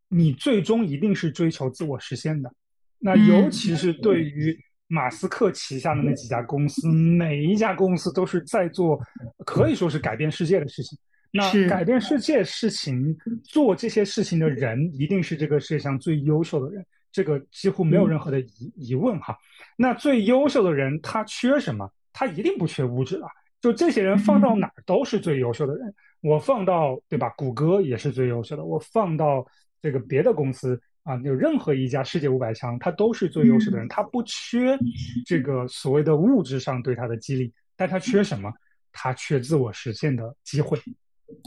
[0.10, 2.54] 你最终一定是追求自我实现的。
[3.00, 4.58] 那尤其是对于
[4.88, 9.00] 马斯克旗下的那几家公司，每一家公司都是在做
[9.46, 10.98] 可以说是改变世界的事情。
[11.32, 13.14] 那改变世界事情
[13.44, 16.86] 做这些事情的人，一定是这个世界上最优秀的人。
[17.12, 19.38] 这个几乎没有任何的疑疑问哈，
[19.78, 21.90] 那最优秀的人他缺什么？
[22.14, 23.28] 他一定不缺物质了。
[23.62, 25.94] 就这些人放到哪儿都是最优秀的人。
[26.22, 27.30] 我放到对吧？
[27.38, 28.64] 谷歌也是最优秀的。
[28.64, 29.46] 我放到
[29.82, 33.88] 这个别的公司啊，有任何一家世界五百强，他都是最优秀的人。
[33.88, 34.78] 他不缺
[35.26, 38.52] 这个所谓的物质上对他的激励，但他缺什么？
[38.92, 40.78] 他缺自我实现的机会，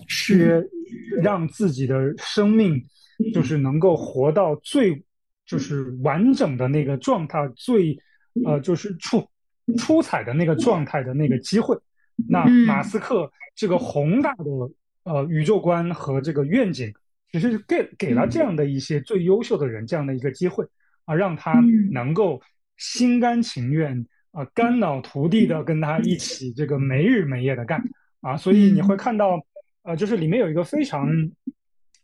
[0.09, 0.65] 缺
[1.21, 2.83] 让自己的生命
[3.35, 5.05] 就是能够活到最。
[5.49, 7.99] 就是完整的那个状态，最
[8.45, 9.27] 呃，就是出
[9.79, 11.75] 出彩的那个状态的那个机会。
[12.29, 14.45] 那马斯克这个宏大的
[15.05, 16.93] 呃宇宙观和这个愿景，
[17.33, 20.65] 其实给给了这样的一些最优秀的人这样的一个机会
[21.05, 21.61] 啊，让他
[21.91, 22.41] 能够
[22.77, 27.83] 心甘情愿啊，肝脑涂地的跟他一起这个没日没夜的干
[28.21, 28.37] 啊。
[28.37, 29.41] 所以你会看到
[29.83, 31.09] 呃，就是里面有一个非常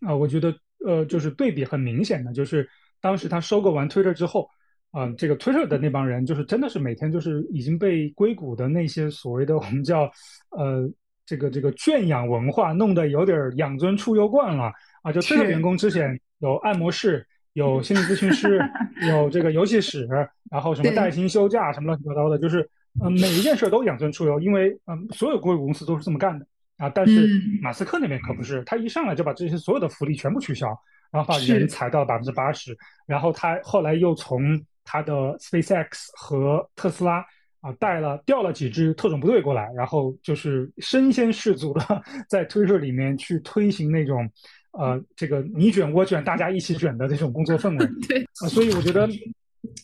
[0.01, 0.55] 啊，我觉得
[0.85, 2.69] 呃，就是对比很明显的，就是。
[3.01, 4.49] 当时他收购完 Twitter 之后，
[4.91, 10.11] 啊，这个 Twitter 的那帮人就是真的是每天就是已经被硅谷的那些所谓的我们叫
[10.57, 10.91] 呃
[11.27, 14.73] 这个这个圈养文化弄得有点养尊处优惯了
[15.05, 15.13] 啊。
[15.13, 18.59] 就 Twitter 员工之前有按摩室有心理咨询师，
[19.09, 20.09] 有这个游戏室，
[20.51, 22.69] 然后什么带薪休假，什么乱七八糟的，就是
[23.01, 26.45] 嗯，每一件事都养尊处优，因为嗯，所有硅谷公司都是这么干的
[26.79, 26.91] 啊。
[26.91, 27.29] 但是
[27.63, 30.67] 马斯克那边可不是，他一上来就把这些所有的福利全部取消，
[31.13, 32.77] 然后把人裁到百分之八十，
[33.07, 37.25] 然后他后来又从他的 SpaceX 和特斯拉
[37.61, 44.29] 啊带了调了几支特种部队过来，然后就是身先士卒的 在推特里面去推行那种。
[44.77, 49.09] 呃，这个你卷我卷，大家一起卷的这种工作氛围， 对，所以我觉得，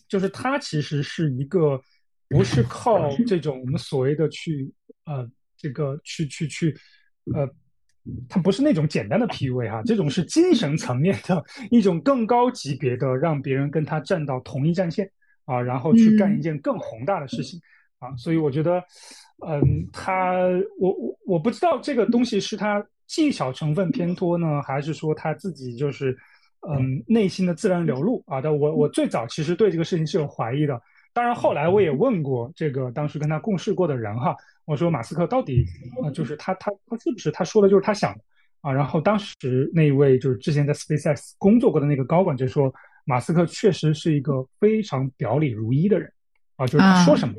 [0.09, 1.81] 就是他其实是一个
[2.27, 4.69] 不是靠这种我们所谓的去
[5.05, 5.25] 呃
[5.55, 6.75] 这个去去去
[7.33, 7.49] 呃，
[8.27, 15.09] 他不是那种简单的 PUA 哈，这种是精神层面的一种更高级别的，让别人跟他站到同一战线
[15.45, 17.57] 啊，然后去干一件更宏大的事情
[17.99, 18.83] 啊，所以我觉得，
[19.47, 22.85] 嗯，他我我我不知道这个东西是他。
[23.11, 26.17] 技巧成分偏多呢，还是说他自己就是，
[26.69, 28.39] 嗯，内心的自然流露啊？
[28.39, 30.81] 但我我最早其实对这个事情是有怀疑的。
[31.11, 34.33] 当然后来我也问过这个当时跟他共事过的人哈，
[34.63, 35.65] 我说马斯克到底
[36.01, 38.23] 啊，就是他他他是不是他说的就是他想的
[38.61, 38.71] 啊？
[38.71, 46.09] 然后当时那一位就是之前在 SpaceX 工作过的那个高管就说，马斯克确实是一个非常表里如一的人
[46.55, 47.35] 啊，就是他说什么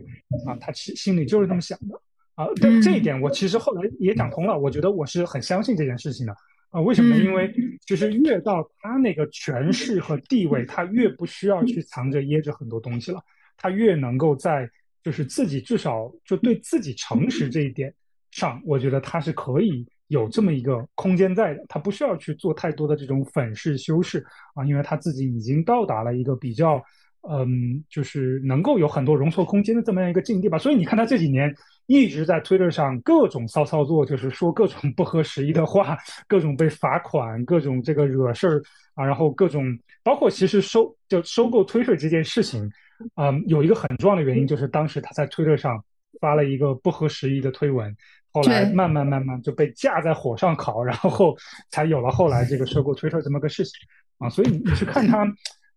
[0.47, 1.99] 啊，他其心里就是这么想的。
[2.35, 4.59] 啊，对这一点我其实后来也讲通了。
[4.59, 6.35] 我觉得我是很相信这件事情的
[6.70, 6.80] 啊。
[6.80, 7.14] 为什么？
[7.16, 7.53] 因为
[7.87, 13.22] 就是越到他那个权势和地位，他越不需要去藏着掖着很多东西了。
[13.59, 14.66] 他越能够在
[15.03, 17.93] 就是自己至少就对自己诚实这一点
[18.30, 21.62] 上，我觉得他是可以有这么一个空间在的。
[21.68, 24.24] 他不需要去做太多的这种粉饰修饰
[24.55, 26.83] 啊，因为他自己已经到达了一个比较
[27.28, 30.57] 嗯，就是能够有很多容错空间的这么样一个境地吧。
[30.57, 31.55] 所以你看他这几年。
[31.87, 38.62] 一直在推特上各种骚操作，就是说各种不合时宜的话，各种被罚款，各种这个惹事儿
[38.95, 42.70] 啊，然后各种包括其实收就收购推特这件事情，
[43.16, 45.83] 嗯，有一个很重要的原因就是当时他在推特上
[46.20, 47.95] 发了一个不合时宜的推文，
[48.33, 51.37] 后来慢慢慢慢就被架在火上烤，然后
[51.70, 53.72] 才有了后来这个收购推特这么个事情
[54.18, 54.30] 啊。
[54.30, 55.26] 所以你去看他，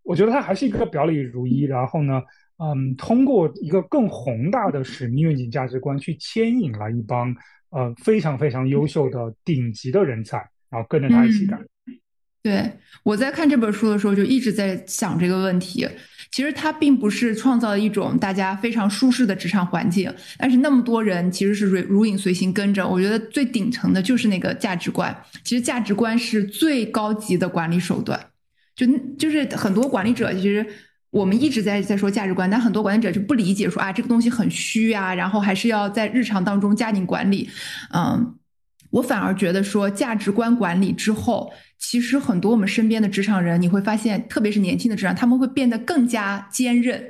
[0.04, 2.22] 我觉得他还是一个表里如一，然后呢。
[2.58, 7.36] 嗯，通过一个更宏大的使命愿景价值观去牵引了一帮
[7.70, 10.38] 呃非常非常优秀的顶级的人才，
[10.70, 11.60] 然后跟着他一起干。
[12.42, 12.72] 对
[13.04, 15.86] 我在看这本书的时候，就一直在想这个问题。
[16.32, 22.88] 其实他并不是创造一种大家非常舒适的职场环境，但是那么多人其实是如如影随形跟着。
[22.88, 25.14] 我觉得最顶层的就是那个价值观。
[25.44, 28.18] 其实价值观是最高级的管理手段。
[28.76, 28.86] 就
[29.18, 30.66] 就是很多管理者其实。
[31.16, 37.50] 我们一直在在说价值观，但很多管理者就不理解，说啊这个东西很虚啊，然后还是要在日常当中加紧管理。
[37.94, 38.36] 嗯，
[38.90, 41.50] 我反而觉得说价值观管理之后，
[41.80, 47.02] 其实很多我们身边的职场人，你会发现，特别是年轻的职场，他们会变得更加坚韧。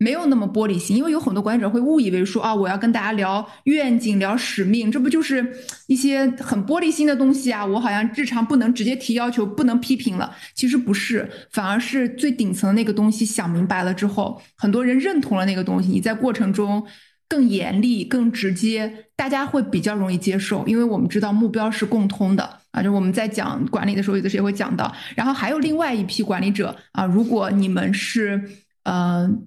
[0.00, 5.44] 没有那么玻璃心，因为有很多管理者会误以为说啊，我要跟大家聊愿景、聊使命，这不就是
[5.88, 7.66] 一些很玻璃心的东西啊？
[7.66, 10.32] 我好像日常不能直接提要求，不能批评了。
[10.54, 16.86] 其实不是，反而是最顶层的那个东西想明白了之后，很多人认同了那个东西，你在过程中
[17.28, 22.80] 更严厉、更直接，大家会比较容易接受，因为我们知道目标是共通的啊。
[22.80, 24.94] 就我们在讲管理的时候，有的时候也会讲到。
[25.16, 28.40] 然后还有另外一批管理者啊，如果你们是
[28.84, 29.44] 嗯。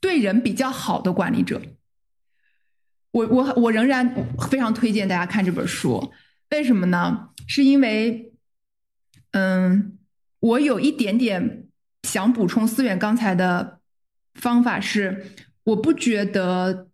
[0.00, 1.60] 对人比较好的管理者，
[3.10, 4.14] 我我我仍然
[4.50, 6.12] 非常推荐大家看这本书。
[6.50, 7.30] 为什么呢？
[7.48, 8.32] 是因为，
[9.32, 9.98] 嗯，
[10.40, 11.66] 我有一点点
[12.02, 13.80] 想补充思远刚才的
[14.34, 15.32] 方法是，
[15.64, 16.88] 我不觉得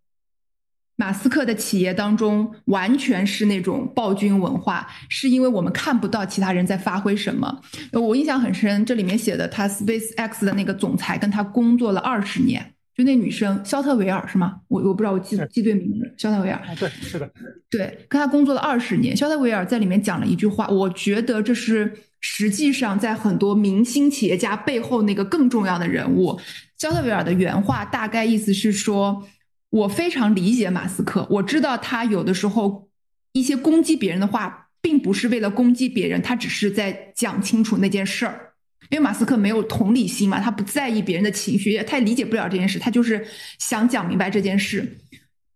[0.96, 7.61] 马斯克的企业当中完全是那种暴君文化，是因为我们看不到其他人在发挥什么。
[7.92, 12.74] 我印象很深，这里面写的他 Space X 的那个总裁跟他工作了二十年。
[12.95, 14.57] 就那女生肖特维尔是吗？
[14.68, 16.61] 我我不知道我记记对名字，肖特维尔。
[16.78, 17.30] 对，是的。
[17.70, 21.90] 对，跟他工作了二十年，肖特维尔在里面讲了一句话，我觉得这是
[22.20, 26.38] 实际上在很多明星企业家背后那个更重要的人物。
[26.76, 29.26] 肖特维尔的原话大概意思是说，
[29.70, 32.90] 我非常理解马斯克，我知道他有的时候
[33.32, 38.51] 一些攻击别人的话，并不是为了攻击别人，他只是在讲清楚那件事儿。
[38.91, 43.26] 因为马斯克没有同理心嘛，他不在意别人的情绪，他也理解不了这件事，他就是
[43.59, 44.99] 想讲明白这件事，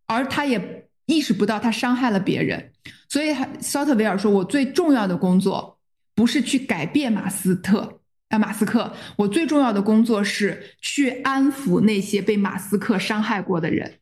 [0.06, 2.72] 而他也意识不到他伤害了别人，
[3.08, 5.78] 所以肖特维尔说：“我最重要的工作
[6.14, 13.98] 不是去改变马斯特啊，马斯克，我最重要的工作是去安抚那些被马斯克伤害过的人。”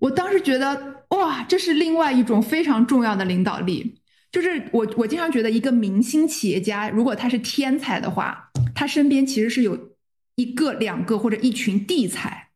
[0.00, 4.00] 我当时觉得，哇，这是另外一种非常重要的领导力。
[4.36, 9.96] 就是我，我经常觉得一个明星企业家，如果他是天才的话，他身边其实是有
[10.34, 12.50] 一个、两个或者一群地才。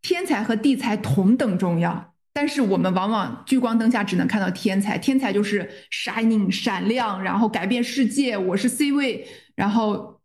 [0.00, 4.96] 天才和地才同等重要，但是我们往往聚光灯下只能看到天才。
[4.96, 10.20] 天才就是 shining 闪亮，然后改变世界，我是 C 位，然后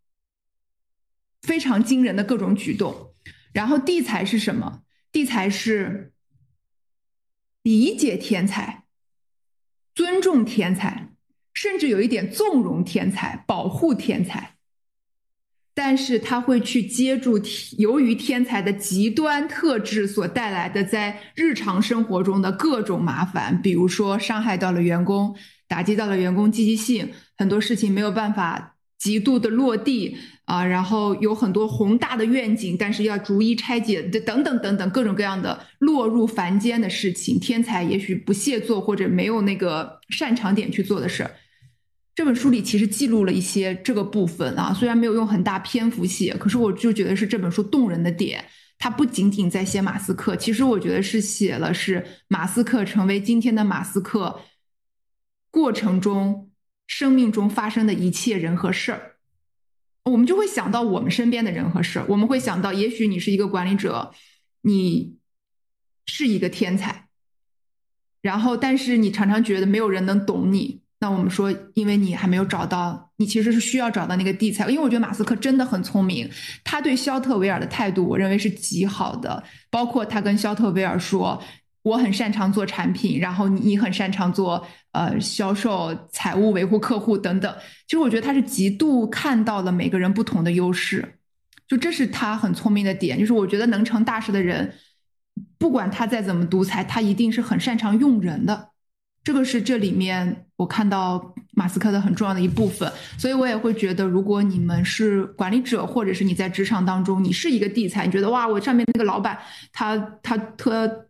[1.42, 3.16] 非常惊人的各种举动。
[3.52, 4.84] 然后地才是什么？
[5.12, 6.14] 地才是
[7.64, 8.85] 理解天才，
[9.96, 11.10] 尊重天才。
[11.58, 14.56] 甚至有一点纵容天才、保护天才，
[15.74, 17.40] 但是他会去接住
[17.78, 25.34] 由于天才的极端特质所带来的在日常生活中的各种麻烦，比如说伤害到了员工，
[25.66, 28.75] 打击到了员工积极性，很多事情没有办法
[29.06, 41.30] 极度的落地啊，然后有很多宏大的愿景，但是要逐一拆解的等等等等各种各样的落入凡间的事情，天才也许不屑做或者没有那个擅长点去做的事儿。
[42.16, 48.44] 这本书里其实记录了一些这个部分啊，虽然没有用很大篇幅写，可是我就觉得是这本书动人的点。
[48.80, 54.42] 它不仅仅在写马斯克，其实我觉得是写了是马斯克成为今天的马斯克
[55.52, 56.45] 过程中
[56.88, 59.12] 生命中发生的一切人和事儿。
[60.04, 64.14] 我们就会想到我们身边的人和事儿，我们会想到，也许你是一个管理者，
[64.62, 65.18] 你
[66.06, 67.08] 是一个天才，
[68.22, 70.82] 然后但是你常常觉得没有人能懂你。
[71.00, 74.70] 那我们说，因为你还没有找到，你其实是需要找到那个地才。
[74.70, 76.30] 因为我觉得马斯克真的很聪明，
[76.64, 79.44] 他对肖特维尔的态度，我认为是极好的。
[79.70, 81.44] 包括他跟肖特维尔说
[81.86, 87.56] ：“我很擅长做产品，然后你你很擅长做呃销售、财务、维护客户等等。”
[87.88, 91.20] 其实我觉得他是极度看到了每个人不同的优势，
[91.68, 93.20] 就这是他很聪明的点。
[93.20, 94.74] 就是我觉得能成大事的人，
[95.60, 98.70] 不管他再怎么独裁，他一定是很擅长用人的。
[99.24, 109.38] 这个是这里面我看到马斯克的很重要的一部分，所以我也会觉得，如果你们是管理者，或者是你在职场当中，你是一个地才，你觉得哇，我上面那个老板
[109.72, 111.08] 他他特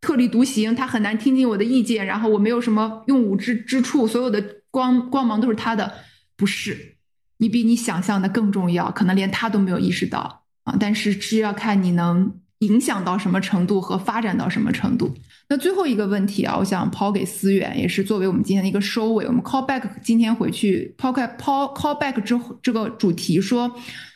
[0.00, 5.92] 特立独行，他很难听进我的意见，然后我没有什么用武之之处，所有的光光芒都是他的，
[6.36, 6.96] 不是，
[7.38, 15.14] 你比你想象的更重要，可能连他都没有意识到啊，但是是要看你能影响到什么程度和发展到什么程度。
[15.48, 19.24] 那最后一个问题啊，我想抛给思远，也是作为我们今天的一个收尾。
[19.26, 23.72] 我们 call back 今天回去抛开抛 call back 之后，这个主题说，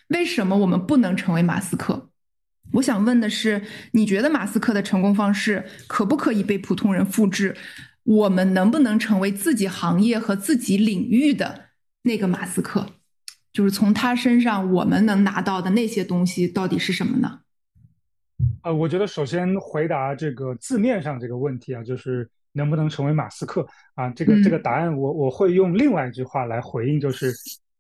[0.09, 2.10] 为什么我们不能成为马斯克？
[2.73, 3.63] 我想问的是，
[3.93, 7.57] 你觉得马斯克的成功方式可不可以被普通人复制？
[8.05, 11.67] 我们能不能成为自己行业和自己领域的
[12.03, 12.87] 那个马斯克？
[13.53, 17.41] 就是从他身上我们能拿到的那些东西到底是什么呢？
[18.63, 24.09] 呃，我觉得首先回答这个字面上这个问题啊，就是能不能成为马斯克啊？
[24.11, 27.33] 这个这个答案，我我会用另外一句话来回应，就是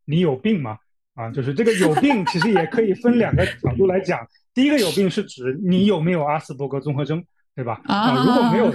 [0.04, 0.76] 你有病吗？
[1.14, 4.20] 啊，就是这个有病，其实也可以分两个角度来讲。
[4.54, 7.24] 第一个有病是指你有没有阿斯伯格综合征，
[7.54, 7.80] 对吧？
[7.84, 8.72] 啊，如果没有，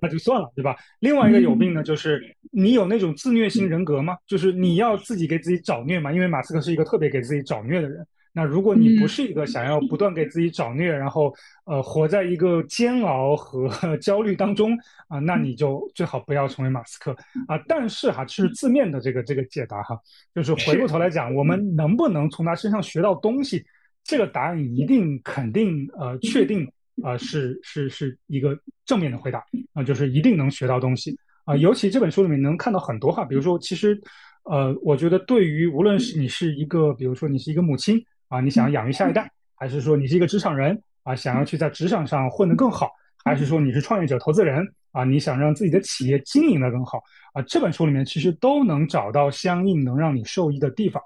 [0.00, 0.76] 那就算了，对吧？
[1.00, 2.20] 另外一个有病呢，就是
[2.50, 4.16] 你有那种自虐型人格吗？
[4.26, 6.12] 就是你要自己给自己找虐嘛？
[6.12, 8.06] 因为马斯克是一个特别给自己找虐的人。
[8.34, 11.32] 那如果你不是一个想要不断给自己找虐，然后
[11.66, 13.68] 呃活在一个煎熬和
[14.00, 14.74] 焦虑当中
[15.08, 17.14] 啊，那你就最好不要成为马斯克
[17.46, 17.62] 啊。
[17.68, 20.00] 但是哈，这是字面的这个这个解答哈，
[20.34, 23.62] 就是回过头来讲，我们能不能从他身上学到东西？
[24.04, 26.70] 这个答案一定肯定呃确定
[27.02, 29.42] 啊是是是一个正面的回答
[29.74, 31.56] 啊，就是一定能学到东西啊。
[31.56, 34.00] 尤其这本书里面能看到很多哈，比如说其实
[34.44, 38.02] 呃，我觉得对于无论是你是一个，比如说你是一个母亲。
[38.32, 42.90] 啊，你想要养育下一代，还是说你是一个职场人啊，想要去在职场上混得更好，
[43.22, 46.98] 还是说你是创业者、投资人啊，你想让自己的企业经营得更好
[47.34, 47.42] 啊？
[47.42, 51.02] 这本书里面其实都能找到相应能让你受益的地方。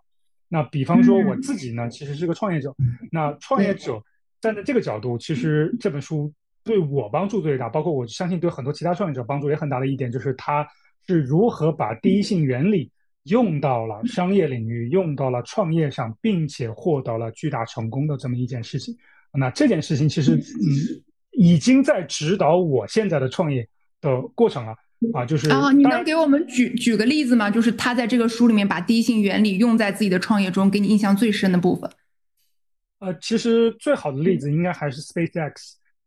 [0.49, 2.75] 那比方说我自己呢，其实是个创业者，
[3.11, 4.03] 那创业者
[4.41, 6.33] 站在这个角度，其实这本书
[6.65, 10.67] 对我帮助最大，包括我相信对很多其他创业者帮助也很大的一点，就是他
[11.07, 12.91] 是如何把第一性原理。
[13.29, 18.97] 用到了商业领域，用到了创业上，并且获得了巨大成功的这么一件事情。
[19.33, 20.71] 那这件事情其实，嗯，
[21.33, 23.69] 已经在指导我现在的创业
[24.01, 24.77] 的过程了
[25.15, 25.25] 啊。
[25.25, 27.51] 就是啊，你能给我们举举个例子吗？
[27.51, 31.91] 就是他在这个书里面把第一性原理用在自己的创业中，给你印象最深的部分。
[32.99, 35.53] 呃，其实最好的例子应该还是 SpaceX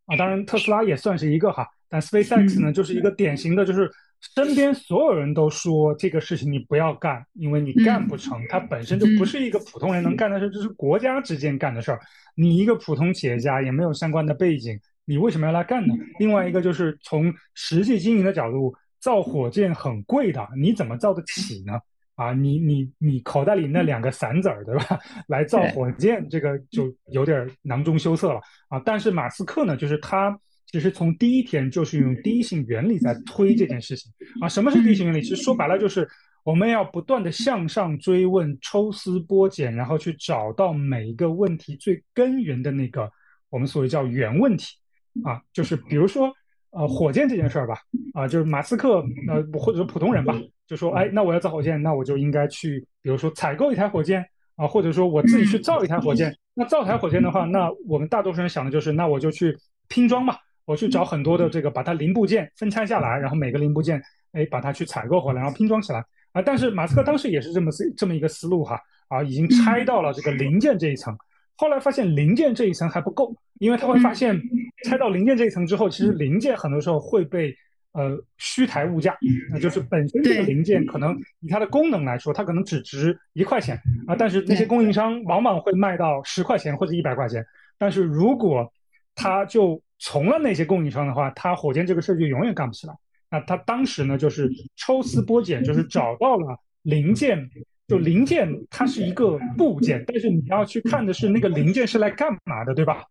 [0.05, 3.89] 啊，当然特斯拉也算是一个哈，但 SpaceX 呢，就是一个典型的，就是。
[4.35, 8.37] 身边所有人都说这个事情你不要干，因为你干不成。
[8.49, 11.99] 它本身就不是一个普通人能干的事，这是国家之间干的事儿。
[12.35, 14.77] 你一个普通企业家也没有相关的背景，
[15.10, 15.95] 你为什么要来干呢？
[16.20, 21.74] 另外一个就是从实际经营的角度，造火箭很贵的，你怎么造得起呢？
[22.14, 24.99] 啊，你你你口袋里那两个散子儿，对吧？
[25.28, 28.80] 来造火箭，这个就有点囊中羞涩了啊。
[28.86, 34.47] 但是马斯克呢，就是他其实从第一天就是用第一性原理在推这件事情啊。
[34.47, 35.24] 什么是第一性原理？
[35.24, 36.07] 其实说白了就是
[36.43, 43.12] 我们要不断的向上追问、抽丝剥茧，然后去找到每一个问题最根源的那个
[43.49, 44.76] 我们所谓叫原问题
[45.24, 45.41] 啊。
[45.53, 46.32] 就是比如说
[46.72, 47.76] 呃火箭这件事儿吧，
[48.13, 50.34] 啊，就是马斯克呃或者说普通人吧。
[50.67, 54.24] 就说哎，那我要造火箭，那我就应该去，比如说采购一台火箭
[54.55, 56.32] 啊，或者说我自己去造一台火箭。
[56.53, 59.57] 那造台火箭的话，那我们大多数人想的就是，那我就去
[59.88, 63.99] 拼装嘛，我去找很多的这个，把它零部件分拆下来，然后每个零部件，
[64.34, 66.41] 哎，把它去采购回来，然后拼装起来啊。
[66.43, 71.17] 但是马斯克当时也是这么这么一个思路哈，啊，已经拆到了这个零件这一层，
[71.60, 74.39] 后来发现零件这一层还不够，因为他会发现
[74.86, 77.55] 拆到零件这一层之后，其实零件很多时候会被。
[77.91, 79.18] 呃，虚抬物价，
[79.51, 87.43] 那就是本身这个零件可能以它的功能来说，它可能只值一块钱啊，但是那些供应商往往会卖到十块钱或者一百块钱。
[87.80, 88.72] 但是如果
[89.16, 92.93] 他就从了那些供应商的话，他火箭这个事儿就永远干不起来。
[93.32, 97.49] 那他当时呢，就是抽丝剥茧，就是找到了零件，
[97.89, 103.03] 就零件它是一个部件，但是你要去看的是那个零件是来干嘛的，对吧？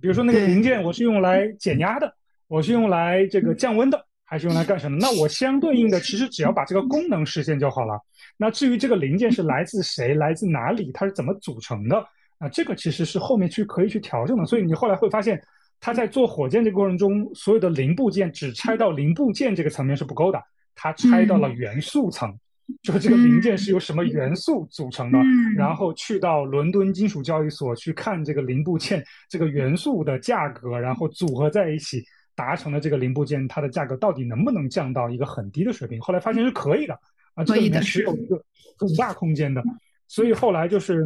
[0.00, 2.14] 比如说那个零件我是用来减压的，
[2.46, 4.06] 我是用来这个降温的。
[4.28, 4.98] 还是用来干什么？
[5.00, 7.96] 那我相对应的，其实只要把这个功能实现就好了。
[8.36, 11.96] 那至于这个零件是来自谁、来自哪里，它是怎么组成的，
[12.38, 14.44] 啊，这个其实是后面去可以去调整的。
[14.44, 15.40] 所以你后来会发现，
[15.78, 20.42] 他在做火箭这个过程中，所有的零部件只拆到零部件这个层面是不够的，
[20.74, 22.36] 它拆到了元素层，就
[22.84, 25.18] 是这个零件是由什么元素组成的，
[25.56, 32.04] 然后去到伦敦金属交易所去看这个零部件这个元素的价格，然后组合在一起。
[32.38, 35.98] 达成了这个零部件，它的价格到底能不能降到一个很低的水平？
[36.02, 36.92] 后来发现是可以的
[37.32, 38.36] 啊，这里面是有一个
[38.78, 39.64] 很大空间的。
[40.06, 41.02] 所以后来就是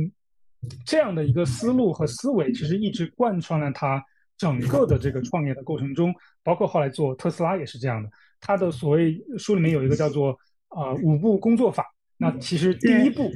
[0.84, 4.04] 这样的一个思路和思维，其实一直贯穿了他
[4.36, 8.10] 整个的这个创业的过程中，包括后来做特斯拉也是这样的。
[8.40, 10.36] 他的所谓书里面有一个叫做
[10.70, 11.84] 啊五步工作法，
[12.16, 13.30] 那其实第一步。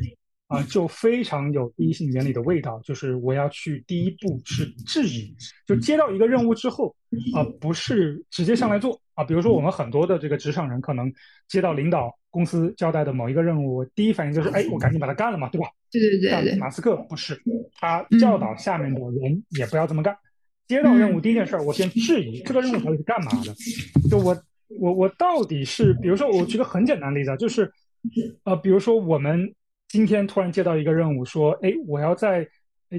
[0.47, 5.35] 啊，就非常有第一性原理的味道，就是我要去第一步是质疑，
[5.67, 6.95] 就接到一个任务之后，
[7.35, 9.25] 啊，不是直接上来做啊。
[9.25, 11.11] 比如说我们很多的这个职场人，可能
[11.49, 15.67] 接到领导公司交代的某一个任务，第一反应就是，哎，我赶紧把它干了嘛，对吧？
[15.91, 16.31] 对对对。
[16.31, 17.41] 但马斯克不是，
[17.81, 20.15] 他教导下面的人也不要这么干。
[20.69, 23.55] 接到任务第一件事，我先质疑这个任务到底是干嘛的，
[24.11, 24.37] 就我
[24.81, 27.71] 我我到底是，比如说我举个很简单的例子啊，就是
[28.45, 29.55] 呃，比如说我们。
[29.87, 32.45] 今天突然接到一个任务，说，哎，我要在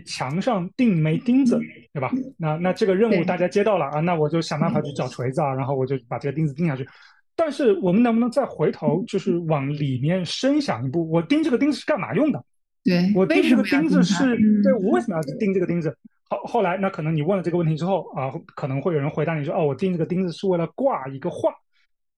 [0.05, 1.59] 墙上钉一枚钉子，
[1.91, 2.09] 对吧？
[2.37, 6.87] 那那这个任务大家接到了啊，那我就想办法去找锤子啊，然后我就把这个钉子钉下去。
[7.35, 11.09] 但是我们能不能再回头，就是往里面深想一步？
[11.09, 12.41] 我钉这个钉子是干嘛用的？
[12.85, 15.93] 对我钉这个钉子是对我为什么要钉这个钉子？
[16.29, 21.51] 后后来那可能你问了这个问题之后啊，可能会有人回答你说，哦，我钉这个钉子是为了挂一个画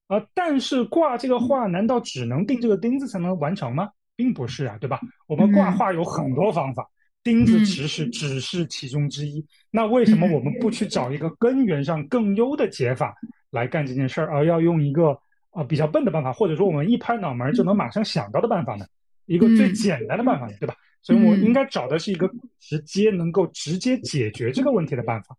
[0.08, 3.90] 啊，但是挂这个画难道只能钉这个钉子才能完成吗？
[4.16, 5.00] 并不是啊，对吧？
[5.28, 6.90] 我们挂画有很多方法，
[7.24, 9.46] 钉子其实只是其中之一。
[9.70, 13.14] 那为什么我们不去找一个根源上更优的解法
[13.52, 15.20] 来干这件事儿，而要用一个
[15.52, 18.86] 啊比较笨的办法，或者说我们一拍脑门就能马上想到的办法呢？
[19.26, 20.74] 一个最简单的办法，对吧？
[21.02, 22.32] 所以我应该找的是一个
[22.62, 25.36] 直接能够直接解决这个问题的办法。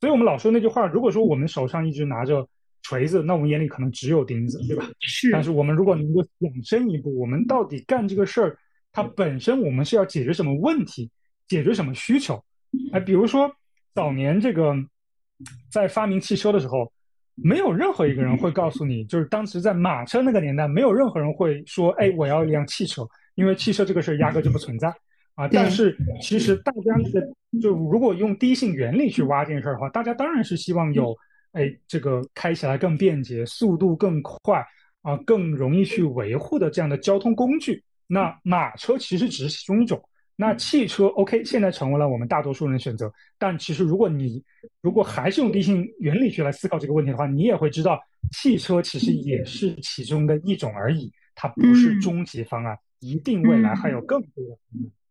[0.00, 2.48] 所以我们老说那句话，如果说我们手上一直拿着。
[2.82, 4.84] 锤子，那我们眼里可能只有钉子，对吧？
[5.00, 5.30] 是。
[5.30, 8.58] 但是我们如果能够想深一步，我们到底干这个事儿，
[8.92, 11.08] 它本身我们是要解决什么问题，
[11.46, 12.42] 解决什么需求？
[12.92, 13.50] 哎，比如说
[13.94, 14.74] 早年这个
[15.70, 16.92] 在发明汽车的时候，
[17.36, 23.06] 没有任何一个人会告诉你，就是当时在马车那个年代，没有任何人会说，哎，我要一辆汽车，
[23.36, 24.92] 因为汽车这个事儿压根就不存在
[25.36, 25.46] 啊。
[25.46, 31.16] 但是其实大家的就如果用第一性原理去挖这件事儿的话，大家当然是希望有。
[31.52, 34.64] 哎，这个开起来更便捷，速度更快
[35.02, 37.84] 啊，更容易去维护的这样的交通工具。
[38.06, 40.02] 那马车其实只是其中一种。
[40.34, 43.12] 那汽车 OK，现在成为了我们大多数人的选择。
[43.38, 44.42] 但其实如果你
[44.80, 48.00] 如果还是用地性原理去来思考这个问题的话，你也会知道，
[48.32, 54.58] 汽车其实也是其中的一种而已，它不是终极方案，一定未来还有更多的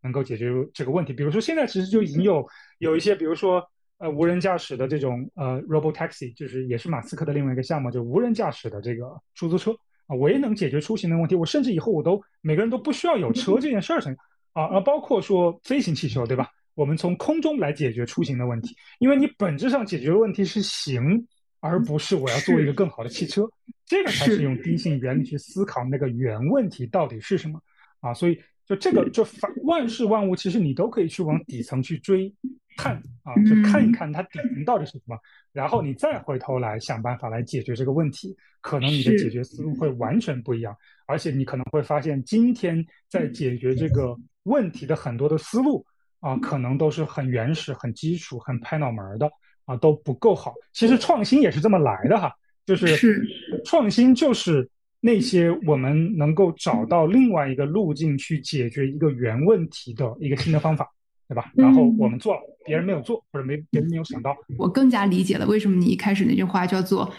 [0.01, 1.13] 能够解决这个问题。
[1.13, 2.43] 比如说现在其实就已经有
[2.79, 3.63] 有一些，比如说。
[4.01, 9.71] 呃，无人驾驶的这种呃，robo taxi，就是也是马斯克的另外一个项目，就无人驾驶的这个出租车
[10.07, 11.35] 啊，我也能解决出行的问题。
[11.35, 14.11] 我甚至以后我都每个人都不需要有车这件事儿上
[14.53, 16.49] 啊，而包括说飞行汽车，对吧？
[16.73, 21.27] 我们从空中来解决出行的问题，因为你本质上解决的问题是行，
[21.59, 23.47] 而不是我要做一个更好的汽车。
[23.85, 27.61] 这个才是用低性原理去思考那个原问题到底是什么。
[27.99, 28.41] 啊，所以
[28.71, 32.33] 就这个就反万事万物，其实你都可以去往底层去追
[32.77, 35.17] 看啊，就看一看它底层到底是什么，
[35.51, 40.73] 然后你再回头来想办法来解决这个问题，可能你的解决思路会完全不一样，
[41.05, 45.85] 而且你可能会发现今天在解决这个问题的很多的思路
[46.21, 49.29] 啊，可能都是很原始、很基础、很拍脑门的
[49.65, 50.53] 啊，都不够好。
[50.71, 52.33] 其实创新也是这么来的哈，
[52.65, 53.21] 就是
[53.65, 54.69] 创新就是。
[55.03, 60.87] 那些我们能够找到另外一个路径去解决一个原问题的一个新的方法，
[61.27, 61.51] 对吧？
[61.55, 64.37] 然后我们做了，别人没有做，或者没别人没有想到。
[64.59, 67.11] 我更加理解了为什么你一开始那句话叫做：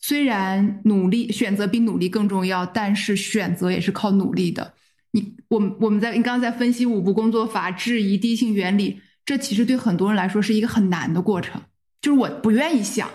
[0.00, 4.74] 虽然努力选择比努力更重要，但是选择也是靠努力的。
[5.12, 11.62] 你我们我们在你刚刚在分析五步工作法、质疑第一性原理，这其实对很多人来说是一个很难的过程，
[12.00, 13.08] 就是我不愿意想。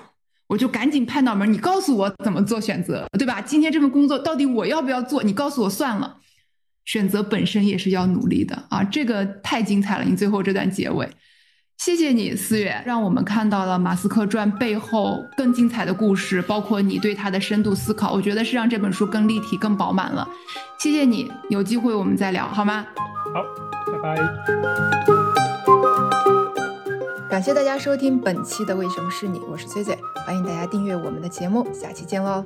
[0.47, 3.41] 我就赶紧拍脑门，你告诉我怎么做选择，对吧？
[3.41, 5.23] 今天这份工作到底我要不要做？
[5.23, 6.17] 你告诉我算了。
[6.85, 10.03] 选择本身也是要努力的啊，这个太精彩了！
[10.03, 11.09] 你最后这段结尾，
[11.79, 20.27] 谢谢你，思月，让我们看到了马斯克传背后更精彩的故事，包括你对他的深度思考，我觉得是让这本书更立体、更饱满了。
[20.77, 22.85] 谢谢你，有机会我们再聊好吗？
[23.33, 23.41] 好，
[23.91, 25.44] 拜拜。
[27.29, 32.45] 感谢大家收听本期的为什么是你，我是崔崔，欢迎大家订阅我们的节目，下期见喽。